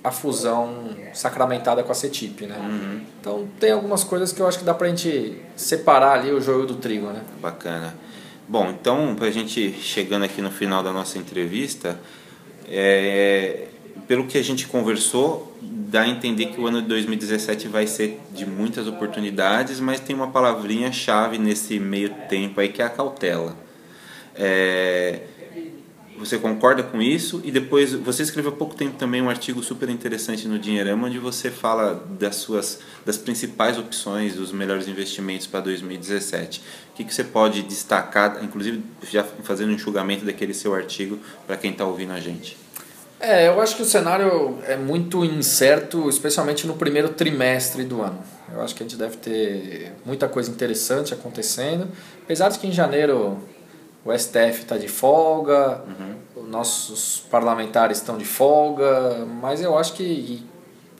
a 0.03 0.11
fusão 0.11 0.89
sacramentada 1.13 1.83
com 1.83 1.93
a 1.93 1.95
CETIP, 1.95 2.47
né? 2.47 2.57
Uhum. 2.59 3.01
Então 3.21 3.49
tem 3.59 3.73
algumas 3.73 4.03
coisas 4.03 4.33
que 4.33 4.41
eu 4.41 4.47
acho 4.47 4.59
que 4.59 4.65
dá 4.65 4.73
pra 4.73 4.89
gente 4.89 5.41
separar 5.55 6.19
ali 6.19 6.33
o 6.33 6.41
joio 6.41 6.67
do 6.67 6.77
trigo, 6.77 7.07
né? 7.09 7.23
Bacana. 7.41 7.95
Bom, 8.49 8.69
então, 8.71 9.15
pra 9.15 9.31
gente 9.31 9.73
chegando 9.75 10.25
aqui 10.25 10.43
no 10.43 10.51
final 10.51 10.83
da 10.83 10.93
nossa 10.93 11.19
entrevista, 11.19 12.01
é, 12.69 13.69
pelo 14.09 14.27
que 14.27 14.37
a 14.37 14.43
gente 14.43 14.67
conversou, 14.67 15.57
dá 15.63 16.03
a 16.03 16.09
entender 16.09 16.47
que 16.47 16.61
o 16.61 16.67
ano 16.67 16.83
de 16.83 16.89
2017 16.89 17.69
vai 17.69 17.87
ser 17.87 18.19
de 18.33 18.45
muitas 18.45 18.89
oportunidades, 18.89 19.79
mas 19.79 20.01
tem 20.01 20.17
uma 20.17 20.29
palavrinha 20.29 20.91
chave 20.91 21.39
nesse 21.39 21.79
meio 21.79 22.11
tempo 22.29 22.61
aí 22.61 22.69
que 22.69 22.83
é 22.83 22.85
a 22.87 22.89
cautela. 22.89 23.57
É, 24.35 25.21
você 26.21 26.39
concorda 26.39 26.83
com 26.83 27.01
isso? 27.01 27.41
E 27.43 27.51
depois, 27.51 27.95
você 27.95 28.23
escreveu 28.23 28.53
há 28.53 28.55
pouco 28.55 28.75
tempo 28.75 28.97
também 28.99 29.23
um 29.23 29.31
artigo 29.31 29.63
super 29.63 29.89
interessante 29.89 30.47
no 30.47 30.59
Dinheirama, 30.59 31.07
onde 31.07 31.19
você 31.19 31.51
fala 31.51 32.07
das 32.19 32.37
suas 32.37 32.81
das 33.07 33.17
principais 33.17 33.79
opções, 33.79 34.35
dos 34.35 34.53
melhores 34.53 34.87
investimentos 34.87 35.47
para 35.47 35.61
2017. 35.61 36.61
O 36.93 36.97
que, 36.97 37.05
que 37.05 37.15
você 37.15 37.25
pode 37.25 37.63
destacar, 37.63 38.45
inclusive 38.45 38.83
já 39.11 39.25
fazendo 39.43 39.71
um 39.71 39.75
enxugamento 39.75 40.25
daquele 40.25 40.53
seu 40.53 40.75
artigo 40.75 41.19
para 41.47 41.57
quem 41.57 41.71
está 41.71 41.87
ouvindo 41.87 42.13
a 42.13 42.21
gente? 42.21 42.57
É, 43.19 43.49
eu 43.49 43.61
acho 43.61 43.77
que 43.77 43.83
o 43.83 43.87
cenário 43.87 44.59
é 44.67 44.77
muito 44.77 45.25
incerto, 45.25 46.09
especialmente 46.09 46.67
no 46.67 46.75
primeiro 46.75 47.09
trimestre 47.11 47.83
do 47.85 48.03
ano. 48.03 48.23
Eu 48.53 48.61
acho 48.61 48.75
que 48.75 48.83
a 48.83 48.87
gente 48.87 48.99
deve 48.99 49.17
ter 49.17 49.93
muita 50.05 50.29
coisa 50.29 50.51
interessante 50.51 51.15
acontecendo, 51.15 51.89
apesar 52.23 52.51
de 52.51 52.59
que 52.59 52.67
em 52.67 52.73
janeiro 52.73 53.39
o 54.05 54.17
STF 54.17 54.63
está 54.63 54.79
de 54.79 54.89
folga, 54.89 55.83
uhum. 55.87 56.10
Nossos 56.51 57.23
parlamentares 57.31 57.99
estão 57.99 58.19
de 58.19 58.25
folga, 58.25 59.25
mas 59.41 59.63
eu 59.63 59.79
acho 59.79 59.95
que 59.95 60.45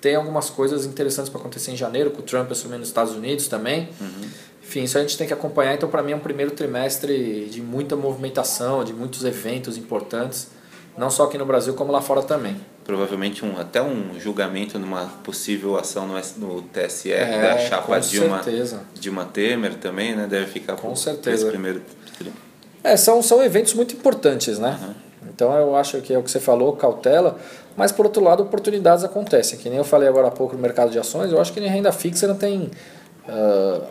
tem 0.01 0.15
algumas 0.15 0.49
coisas 0.49 0.87
interessantes 0.87 1.29
para 1.29 1.41
acontecer 1.41 1.73
em 1.73 1.77
janeiro, 1.77 2.11
com 2.11 2.21
o 2.21 2.23
Trump 2.23 2.51
assumindo 2.51 2.83
os 2.83 2.89
Estados 2.89 3.15
Unidos 3.15 3.49
também. 3.49 3.89
Uhum. 4.01 4.29
Enfim, 4.63 4.85
isso 4.85 4.97
a 4.97 5.01
gente 5.01 5.19
tem 5.19 5.27
que 5.27 5.33
acompanhar. 5.33 5.75
Então, 5.75 5.89
para 5.89 6.03
mim, 6.03 6.13
é 6.13 6.17
um 6.17 6.21
primeiro 6.21 6.53
trimestre 6.53 7.47
de 7.51 7.61
muita 7.61 7.97
movimentação, 7.97 8.85
de 8.85 8.93
muitos 8.93 9.25
eventos 9.25 9.77
importantes, 9.77 10.49
não 10.97 11.11
só 11.11 11.25
aqui 11.25 11.37
no 11.37 11.45
Brasil, 11.45 11.75
como 11.75 11.91
lá 11.93 12.01
fora 12.01 12.23
também. 12.23 12.57
Provavelmente 12.85 13.45
um, 13.45 13.59
até 13.59 13.83
um 13.83 14.19
julgamento 14.19 14.79
numa 14.79 15.07
possível 15.25 15.77
ação 15.77 16.07
no, 16.07 16.15
no 16.39 16.63
TSE 16.63 17.13
é, 17.13 17.43
da 17.43 17.59
chapa 17.59 17.99
Dilma, 18.01 18.41
Dilma 18.95 19.25
Temer 19.25 19.75
também, 19.75 20.15
né? 20.15 20.27
Deve 20.27 20.47
ficar 20.47 20.77
com 20.77 20.95
certeza. 20.95 21.49
primeiro 21.49 21.83
trimestre. 22.17 22.51
É, 22.83 22.97
são, 22.97 23.23
são 23.23 23.43
eventos 23.43 23.75
muito 23.75 23.95
importantes, 23.95 24.59
né? 24.59 24.79
Uhum. 24.81 25.10
Então 25.41 25.57
eu 25.57 25.75
acho 25.75 26.03
que 26.03 26.13
é 26.13 26.19
o 26.19 26.23
que 26.23 26.31
você 26.31 26.39
falou, 26.39 26.77
cautela, 26.77 27.39
mas 27.75 27.91
por 27.91 28.05
outro 28.05 28.23
lado, 28.23 28.43
oportunidades 28.43 29.03
acontecem. 29.05 29.59
Que 29.59 29.71
nem 29.71 29.79
eu 29.79 29.85
falei 29.85 30.07
agora 30.07 30.29
há 30.29 30.31
pouco 30.31 30.55
no 30.55 30.61
mercado 30.61 30.91
de 30.91 30.99
ações, 30.99 31.33
eu 31.33 31.41
acho 31.41 31.51
que 31.55 31.61
em 31.61 31.67
renda 31.67 31.91
fixa 31.93 32.29
não 32.29 32.37
tem, 32.37 32.71
uh, 33.27 33.83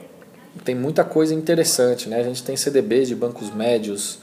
tem 0.64 0.76
muita 0.76 1.04
coisa 1.04 1.34
interessante, 1.34 2.08
né? 2.08 2.20
A 2.20 2.24
gente 2.24 2.44
tem 2.44 2.56
CDBs 2.56 3.08
de 3.08 3.16
bancos 3.16 3.50
médios 3.52 4.20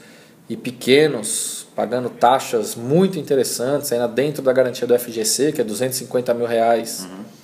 e 0.49 0.55
pequenos 0.55 1.67
pagando 1.75 2.09
taxas 2.09 2.75
muito 2.75 3.19
interessantes, 3.19 3.91
ainda 3.91 4.07
dentro 4.07 4.41
da 4.41 4.53
garantia 4.53 4.87
do 4.87 4.97
FGC, 4.97 5.51
que 5.51 5.59
é 5.59 5.65
250 5.65 6.33
mil 6.33 6.47
reais. 6.47 7.01
Uhum 7.01 7.37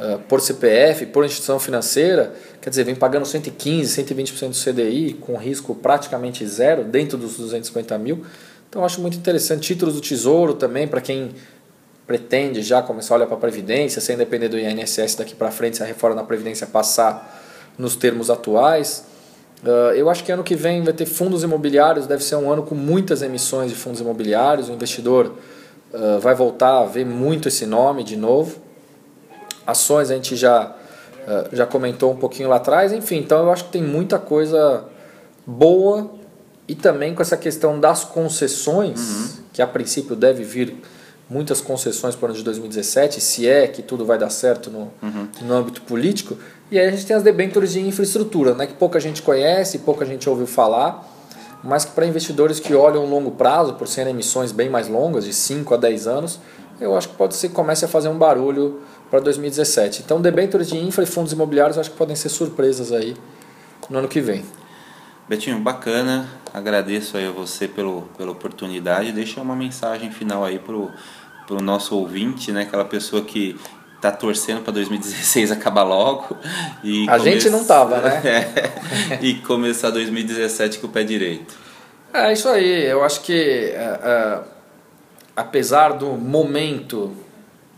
uh, 0.00 0.18
por 0.20 0.40
CPF, 0.40 1.06
por 1.06 1.24
instituição 1.24 1.60
financeira, 1.60 2.32
quer 2.60 2.70
dizer, 2.70 2.84
vem 2.84 2.94
pagando 2.94 3.26
115, 3.26 4.02
120% 4.02 4.48
do 4.48 4.72
CDI, 4.72 5.14
com 5.14 5.36
risco 5.36 5.74
praticamente 5.74 6.46
zero, 6.46 6.82
dentro 6.84 7.18
dos 7.18 7.36
250 7.36 7.98
mil. 7.98 8.24
Então, 8.70 8.84
acho 8.84 9.00
muito 9.00 9.18
interessante. 9.18 9.62
Títulos 9.62 9.96
do 9.96 10.00
Tesouro 10.00 10.54
também, 10.54 10.86
para 10.86 11.00
quem 11.00 11.32
pretende 12.06 12.62
já 12.62 12.80
começar 12.80 13.14
a 13.14 13.16
olhar 13.18 13.26
para 13.26 13.36
a 13.36 13.40
Previdência, 13.40 14.00
sem 14.00 14.16
depender 14.16 14.48
do 14.48 14.56
INSS 14.56 15.16
daqui 15.16 15.34
para 15.34 15.50
frente, 15.50 15.76
se 15.76 15.82
a 15.82 15.86
reforma 15.86 16.14
da 16.16 16.22
Previdência 16.22 16.68
passar 16.68 17.42
nos 17.76 17.96
termos 17.96 18.30
atuais. 18.30 19.04
Uh, 19.64 19.92
eu 19.94 20.08
acho 20.08 20.22
que 20.22 20.30
ano 20.30 20.44
que 20.44 20.54
vem 20.54 20.84
vai 20.84 20.92
ter 20.92 21.04
fundos 21.04 21.42
imobiliários, 21.42 22.06
deve 22.06 22.22
ser 22.22 22.36
um 22.36 22.50
ano 22.50 22.62
com 22.62 22.76
muitas 22.76 23.22
emissões 23.22 23.70
de 23.70 23.76
fundos 23.76 24.00
imobiliários. 24.00 24.68
O 24.68 24.72
investidor 24.72 25.34
uh, 25.92 26.20
vai 26.20 26.34
voltar 26.34 26.78
a 26.80 26.84
ver 26.84 27.04
muito 27.04 27.48
esse 27.48 27.66
nome 27.66 28.04
de 28.04 28.16
novo. 28.16 28.56
Ações 29.66 30.12
a 30.12 30.14
gente 30.14 30.36
já, 30.36 30.76
eh, 31.28 31.48
já 31.52 31.66
comentou 31.66 32.10
um 32.10 32.16
pouquinho 32.16 32.48
lá 32.48 32.56
atrás. 32.56 32.92
Enfim, 32.92 33.18
então 33.18 33.44
eu 33.44 33.52
acho 33.52 33.64
que 33.64 33.70
tem 33.70 33.82
muita 33.82 34.18
coisa 34.18 34.84
boa 35.46 36.10
e 36.70 36.74
também 36.76 37.16
com 37.16 37.20
essa 37.20 37.36
questão 37.36 37.80
das 37.80 38.04
concessões, 38.04 39.00
uhum. 39.00 39.28
que 39.52 39.60
a 39.60 39.66
princípio 39.66 40.14
deve 40.14 40.44
vir 40.44 40.76
muitas 41.28 41.60
concessões 41.60 42.14
para 42.14 42.26
o 42.26 42.28
ano 42.28 42.38
de 42.38 42.44
2017, 42.44 43.20
se 43.20 43.48
é 43.48 43.66
que 43.66 43.82
tudo 43.82 44.06
vai 44.06 44.16
dar 44.16 44.30
certo 44.30 44.70
no, 44.70 44.88
uhum. 45.02 45.28
no 45.42 45.52
âmbito 45.52 45.82
político. 45.82 46.38
E 46.70 46.78
aí 46.78 46.86
a 46.86 46.90
gente 46.92 47.04
tem 47.04 47.16
as 47.16 47.24
debêntures 47.24 47.72
de 47.72 47.80
infraestrutura, 47.80 48.54
né, 48.54 48.68
que 48.68 48.74
pouca 48.74 49.00
gente 49.00 49.20
conhece, 49.20 49.78
pouca 49.78 50.06
gente 50.06 50.30
ouviu 50.30 50.46
falar, 50.46 51.04
mas 51.64 51.84
que 51.84 51.90
para 51.90 52.06
investidores 52.06 52.60
que 52.60 52.72
olham 52.72 53.04
longo 53.04 53.32
prazo, 53.32 53.74
por 53.74 53.88
serem 53.88 54.12
emissões 54.12 54.52
bem 54.52 54.70
mais 54.70 54.86
longas, 54.86 55.24
de 55.24 55.32
5 55.32 55.74
a 55.74 55.76
10 55.76 56.06
anos, 56.06 56.38
eu 56.80 56.96
acho 56.96 57.08
que 57.08 57.16
pode 57.16 57.34
ser 57.34 57.48
que 57.48 57.54
comece 57.54 57.84
a 57.84 57.88
fazer 57.88 58.08
um 58.08 58.16
barulho 58.16 58.80
para 59.10 59.18
2017. 59.18 60.02
Então, 60.04 60.20
debêntures 60.20 60.68
de 60.68 60.78
infra 60.78 61.02
e 61.02 61.06
fundos 61.06 61.32
imobiliários 61.32 61.76
acho 61.78 61.90
que 61.90 61.96
podem 61.96 62.14
ser 62.14 62.28
surpresas 62.28 62.92
aí 62.92 63.16
no 63.90 63.98
ano 63.98 64.06
que 64.06 64.20
vem. 64.20 64.44
Betinho, 65.30 65.60
bacana. 65.60 66.28
Agradeço 66.52 67.16
aí 67.16 67.24
a 67.24 67.30
você 67.30 67.68
pelo, 67.68 68.02
pela 68.18 68.32
oportunidade. 68.32 69.12
Deixa 69.12 69.40
uma 69.40 69.54
mensagem 69.54 70.10
final 70.10 70.44
aí 70.44 70.58
pro, 70.58 70.90
pro 71.46 71.62
nosso 71.62 71.94
ouvinte, 71.96 72.50
né? 72.50 72.62
Aquela 72.62 72.84
pessoa 72.84 73.22
que 73.22 73.56
tá 74.00 74.10
torcendo 74.10 74.60
para 74.62 74.72
2016 74.72 75.52
acabar 75.52 75.84
logo 75.84 76.36
e 76.82 77.08
a 77.08 77.16
come... 77.16 77.30
gente 77.30 77.48
não 77.48 77.64
tava, 77.64 78.00
né? 78.00 78.20
é, 78.26 79.18
e 79.22 79.34
começar 79.34 79.90
2017 79.90 80.80
com 80.80 80.88
o 80.88 80.90
pé 80.90 81.04
direito. 81.04 81.54
É 82.12 82.32
isso 82.32 82.48
aí. 82.48 82.86
Eu 82.86 83.04
acho 83.04 83.20
que 83.20 83.32
é, 83.32 84.00
é, 84.02 84.40
apesar 85.36 85.90
do 85.90 86.08
momento 86.08 87.14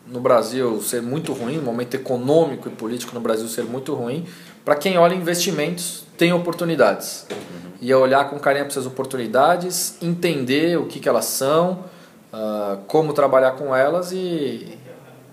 no 0.06 0.20
Brasil 0.20 0.80
ser 0.80 1.02
muito 1.02 1.34
ruim, 1.34 1.58
o 1.58 1.62
momento 1.62 1.94
econômico 1.96 2.66
e 2.66 2.72
político 2.72 3.14
no 3.14 3.20
Brasil 3.20 3.46
ser 3.46 3.64
muito 3.64 3.92
ruim, 3.92 4.26
para 4.64 4.76
quem 4.76 4.96
olha 4.98 5.14
investimentos, 5.14 6.04
tem 6.16 6.32
oportunidades. 6.32 7.26
Uhum. 7.30 7.72
E 7.80 7.90
é 7.90 7.96
olhar 7.96 8.30
com 8.30 8.38
carinho 8.38 8.64
para 8.64 8.72
essas 8.72 8.86
oportunidades, 8.86 9.96
entender 10.00 10.78
o 10.78 10.86
que, 10.86 11.00
que 11.00 11.08
elas 11.08 11.24
são, 11.24 11.84
uh, 12.32 12.78
como 12.86 13.12
trabalhar 13.12 13.52
com 13.52 13.74
elas 13.74 14.12
e, 14.12 14.78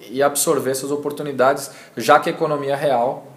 e 0.09 0.23
absorver 0.23 0.71
essas 0.71 0.91
oportunidades, 0.91 1.69
já 1.95 2.19
que 2.19 2.29
a 2.29 2.31
economia 2.31 2.75
real, 2.75 3.27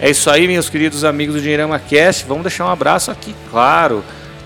É 0.00 0.10
isso 0.10 0.28
aí, 0.28 0.48
meus 0.48 0.68
queridos 0.68 1.04
amigos 1.04 1.36
do 1.36 1.40
Dinheirama 1.40 1.78
Cast. 1.78 2.24
Vamos 2.26 2.42
deixar 2.42 2.66
um 2.66 2.70
abraço 2.70 3.10
aqui, 3.10 3.34
claro, 3.50 4.02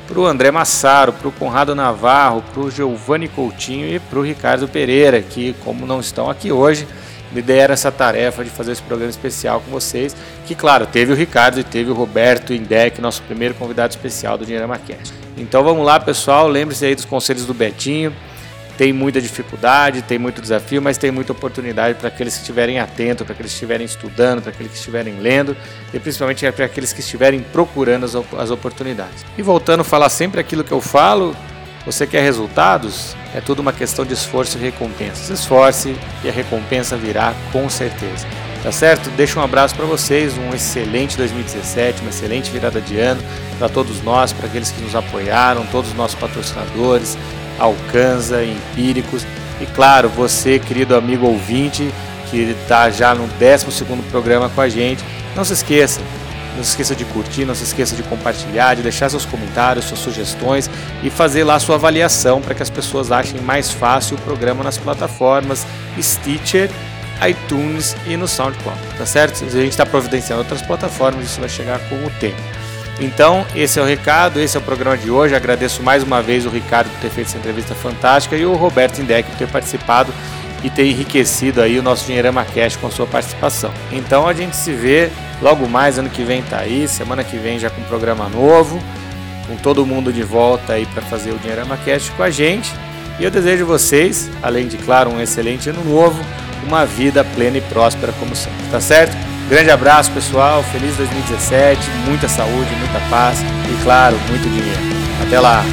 para 0.06 0.18
o 0.18 0.26
André 0.26 0.50
Massaro, 0.50 1.12
para 1.12 1.28
o 1.28 1.32
Conrado 1.32 1.74
Navarro, 1.74 2.42
para 2.52 2.62
o 2.62 2.70
Giovanni 2.70 3.28
Coutinho 3.28 3.88
e 3.88 3.98
para 3.98 4.18
o 4.18 4.22
Ricardo 4.22 4.68
Pereira, 4.68 5.22
que, 5.22 5.54
como 5.64 5.86
não 5.86 6.00
estão 6.00 6.28
aqui 6.28 6.52
hoje, 6.52 6.86
me 7.32 7.42
deram 7.42 7.74
essa 7.74 7.92
tarefa 7.92 8.42
de 8.42 8.50
fazer 8.50 8.72
esse 8.72 8.82
programa 8.82 9.10
especial 9.10 9.60
com 9.60 9.70
vocês. 9.70 10.16
Que, 10.46 10.54
claro, 10.54 10.86
teve 10.86 11.12
o 11.12 11.14
Ricardo 11.14 11.60
e 11.60 11.64
teve 11.64 11.90
o 11.90 11.94
Roberto 11.94 12.54
Indec, 12.54 13.00
nosso 13.00 13.22
primeiro 13.22 13.54
convidado 13.54 13.90
especial 13.90 14.38
do 14.38 14.46
Dinheirama 14.46 14.78
Cast. 14.78 15.12
Então 15.36 15.62
vamos 15.62 15.84
lá, 15.84 16.00
pessoal. 16.00 16.48
Lembre-se 16.48 16.86
aí 16.86 16.94
dos 16.94 17.04
conselhos 17.04 17.44
do 17.44 17.54
Betinho. 17.54 18.12
Tem 18.78 18.92
muita 18.92 19.20
dificuldade, 19.20 20.02
tem 20.02 20.20
muito 20.20 20.40
desafio, 20.40 20.80
mas 20.80 20.96
tem 20.96 21.10
muita 21.10 21.32
oportunidade 21.32 21.96
para 21.98 22.06
aqueles 22.06 22.34
que 22.34 22.42
estiverem 22.42 22.78
atentos, 22.78 23.26
para 23.26 23.34
aqueles 23.34 23.50
que 23.50 23.56
estiverem 23.56 23.84
estudando, 23.84 24.40
para 24.40 24.52
aqueles 24.52 24.70
que 24.70 24.78
estiverem 24.78 25.18
lendo 25.18 25.56
e 25.92 25.98
principalmente 25.98 26.50
para 26.52 26.66
aqueles 26.66 26.92
que 26.92 27.00
estiverem 27.00 27.40
procurando 27.40 28.04
as, 28.04 28.14
as 28.14 28.50
oportunidades. 28.52 29.26
E 29.36 29.42
voltando 29.42 29.80
a 29.80 29.84
falar 29.84 30.08
sempre 30.08 30.40
aquilo 30.40 30.62
que 30.62 30.70
eu 30.70 30.80
falo, 30.80 31.34
Você 31.86 32.06
quer 32.06 32.22
resultados? 32.22 33.16
É 33.34 33.40
tudo 33.40 33.60
uma 33.60 33.72
questão 33.72 34.04
de 34.04 34.12
esforço 34.12 34.58
e 34.58 34.60
recompensa. 34.60 35.24
Se 35.24 35.32
esforce 35.32 35.96
e 36.22 36.28
a 36.28 36.32
recompensa 36.32 36.96
virá 36.96 37.34
com 37.52 37.68
certeza. 37.68 38.26
Tá 38.62 38.72
certo? 38.72 39.08
Deixa 39.10 39.38
um 39.38 39.42
abraço 39.42 39.74
para 39.74 39.86
vocês, 39.86 40.36
um 40.36 40.52
excelente 40.52 41.16
2017, 41.16 42.00
uma 42.00 42.10
excelente 42.10 42.50
virada 42.50 42.80
de 42.80 42.98
ano 42.98 43.22
para 43.56 43.68
todos 43.68 44.02
nós, 44.02 44.32
para 44.32 44.46
aqueles 44.46 44.70
que 44.70 44.82
nos 44.82 44.96
apoiaram, 44.96 45.64
todos 45.66 45.90
os 45.90 45.96
nossos 45.96 46.18
patrocinadores, 46.18 47.16
Alcanza, 47.58 48.44
Empíricos 48.44 49.24
e 49.60 49.66
claro, 49.66 50.08
você, 50.08 50.58
querido 50.58 50.94
amigo 50.96 51.26
ouvinte, 51.26 51.88
que 52.30 52.36
está 52.36 52.90
já 52.90 53.14
no 53.14 53.26
12 53.26 53.84
programa 54.10 54.48
com 54.48 54.60
a 54.60 54.68
gente, 54.68 55.04
não 55.34 55.44
se 55.44 55.52
esqueça, 55.52 56.00
não 56.58 56.64
se 56.64 56.70
esqueça 56.70 56.94
de 56.94 57.04
curtir, 57.06 57.44
não 57.44 57.54
se 57.54 57.62
esqueça 57.62 57.94
de 57.94 58.02
compartilhar, 58.02 58.74
de 58.74 58.82
deixar 58.82 59.08
seus 59.08 59.24
comentários, 59.24 59.84
suas 59.86 60.00
sugestões 60.00 60.68
e 61.02 61.08
fazer 61.08 61.44
lá 61.44 61.58
sua 61.58 61.76
avaliação 61.76 62.40
para 62.40 62.54
que 62.54 62.62
as 62.62 62.68
pessoas 62.68 63.12
achem 63.12 63.40
mais 63.40 63.70
fácil 63.70 64.16
o 64.16 64.20
programa 64.20 64.64
nas 64.64 64.76
plataformas 64.76 65.64
Stitcher, 66.00 66.68
iTunes 67.26 67.96
e 68.06 68.16
no 68.16 68.28
SoundCloud, 68.28 68.80
tá 68.96 69.06
certo? 69.06 69.44
A 69.44 69.48
gente 69.48 69.70
está 69.70 69.86
providenciando 69.86 70.42
outras 70.42 70.60
plataformas, 70.62 71.26
isso 71.26 71.40
vai 71.40 71.48
chegar 71.48 71.78
com 71.88 71.94
o 71.94 72.10
tempo. 72.20 72.36
Então, 73.00 73.46
esse 73.54 73.78
é 73.78 73.82
o 73.82 73.84
recado, 73.84 74.40
esse 74.40 74.56
é 74.56 74.60
o 74.60 74.62
programa 74.62 74.98
de 74.98 75.08
hoje. 75.08 75.34
Agradeço 75.34 75.82
mais 75.84 76.02
uma 76.02 76.20
vez 76.20 76.44
o 76.44 76.48
Ricardo 76.48 76.90
por 76.90 77.00
ter 77.00 77.10
feito 77.10 77.28
essa 77.28 77.38
entrevista 77.38 77.74
fantástica 77.74 78.36
e 78.36 78.44
o 78.44 78.54
Roberto 78.54 79.00
Indec 79.00 79.30
por 79.30 79.38
ter 79.38 79.46
participado 79.46 80.12
e 80.62 80.70
ter 80.70 80.86
enriquecido 80.86 81.62
aí 81.62 81.78
o 81.78 81.82
nosso 81.82 82.06
Dinheirama 82.06 82.44
Cash 82.44 82.76
com 82.76 82.90
sua 82.90 83.06
participação. 83.06 83.70
Então 83.92 84.26
a 84.26 84.32
gente 84.32 84.56
se 84.56 84.72
vê 84.72 85.10
logo 85.40 85.68
mais, 85.68 85.98
ano 85.98 86.10
que 86.10 86.22
vem 86.22 86.42
tá 86.42 86.58
aí, 86.58 86.88
semana 86.88 87.22
que 87.22 87.36
vem 87.36 87.58
já 87.58 87.70
com 87.70 87.80
um 87.80 87.84
programa 87.84 88.28
novo, 88.28 88.82
com 89.46 89.56
todo 89.56 89.86
mundo 89.86 90.12
de 90.12 90.22
volta 90.22 90.74
aí 90.74 90.86
para 90.86 91.02
fazer 91.02 91.30
o 91.30 91.38
Dinheirama 91.38 91.76
Cash 91.78 92.10
com 92.16 92.22
a 92.22 92.30
gente. 92.30 92.72
E 93.18 93.24
eu 93.24 93.30
desejo 93.30 93.66
vocês, 93.66 94.30
além 94.42 94.68
de 94.68 94.76
claro, 94.76 95.10
um 95.10 95.20
excelente 95.20 95.70
ano 95.70 95.84
novo, 95.84 96.20
uma 96.66 96.84
vida 96.84 97.24
plena 97.24 97.58
e 97.58 97.60
próspera 97.62 98.12
como 98.18 98.34
sempre, 98.36 98.66
tá 98.70 98.80
certo? 98.80 99.16
Grande 99.48 99.70
abraço, 99.70 100.10
pessoal. 100.12 100.62
Feliz 100.62 100.94
2017. 100.96 101.80
Muita 102.06 102.28
saúde, 102.28 102.70
muita 102.78 103.00
paz 103.08 103.40
e, 103.40 103.82
claro, 103.82 104.16
muito 104.28 104.42
dinheiro. 104.42 104.78
Até 105.26 105.40
lá. 105.40 105.64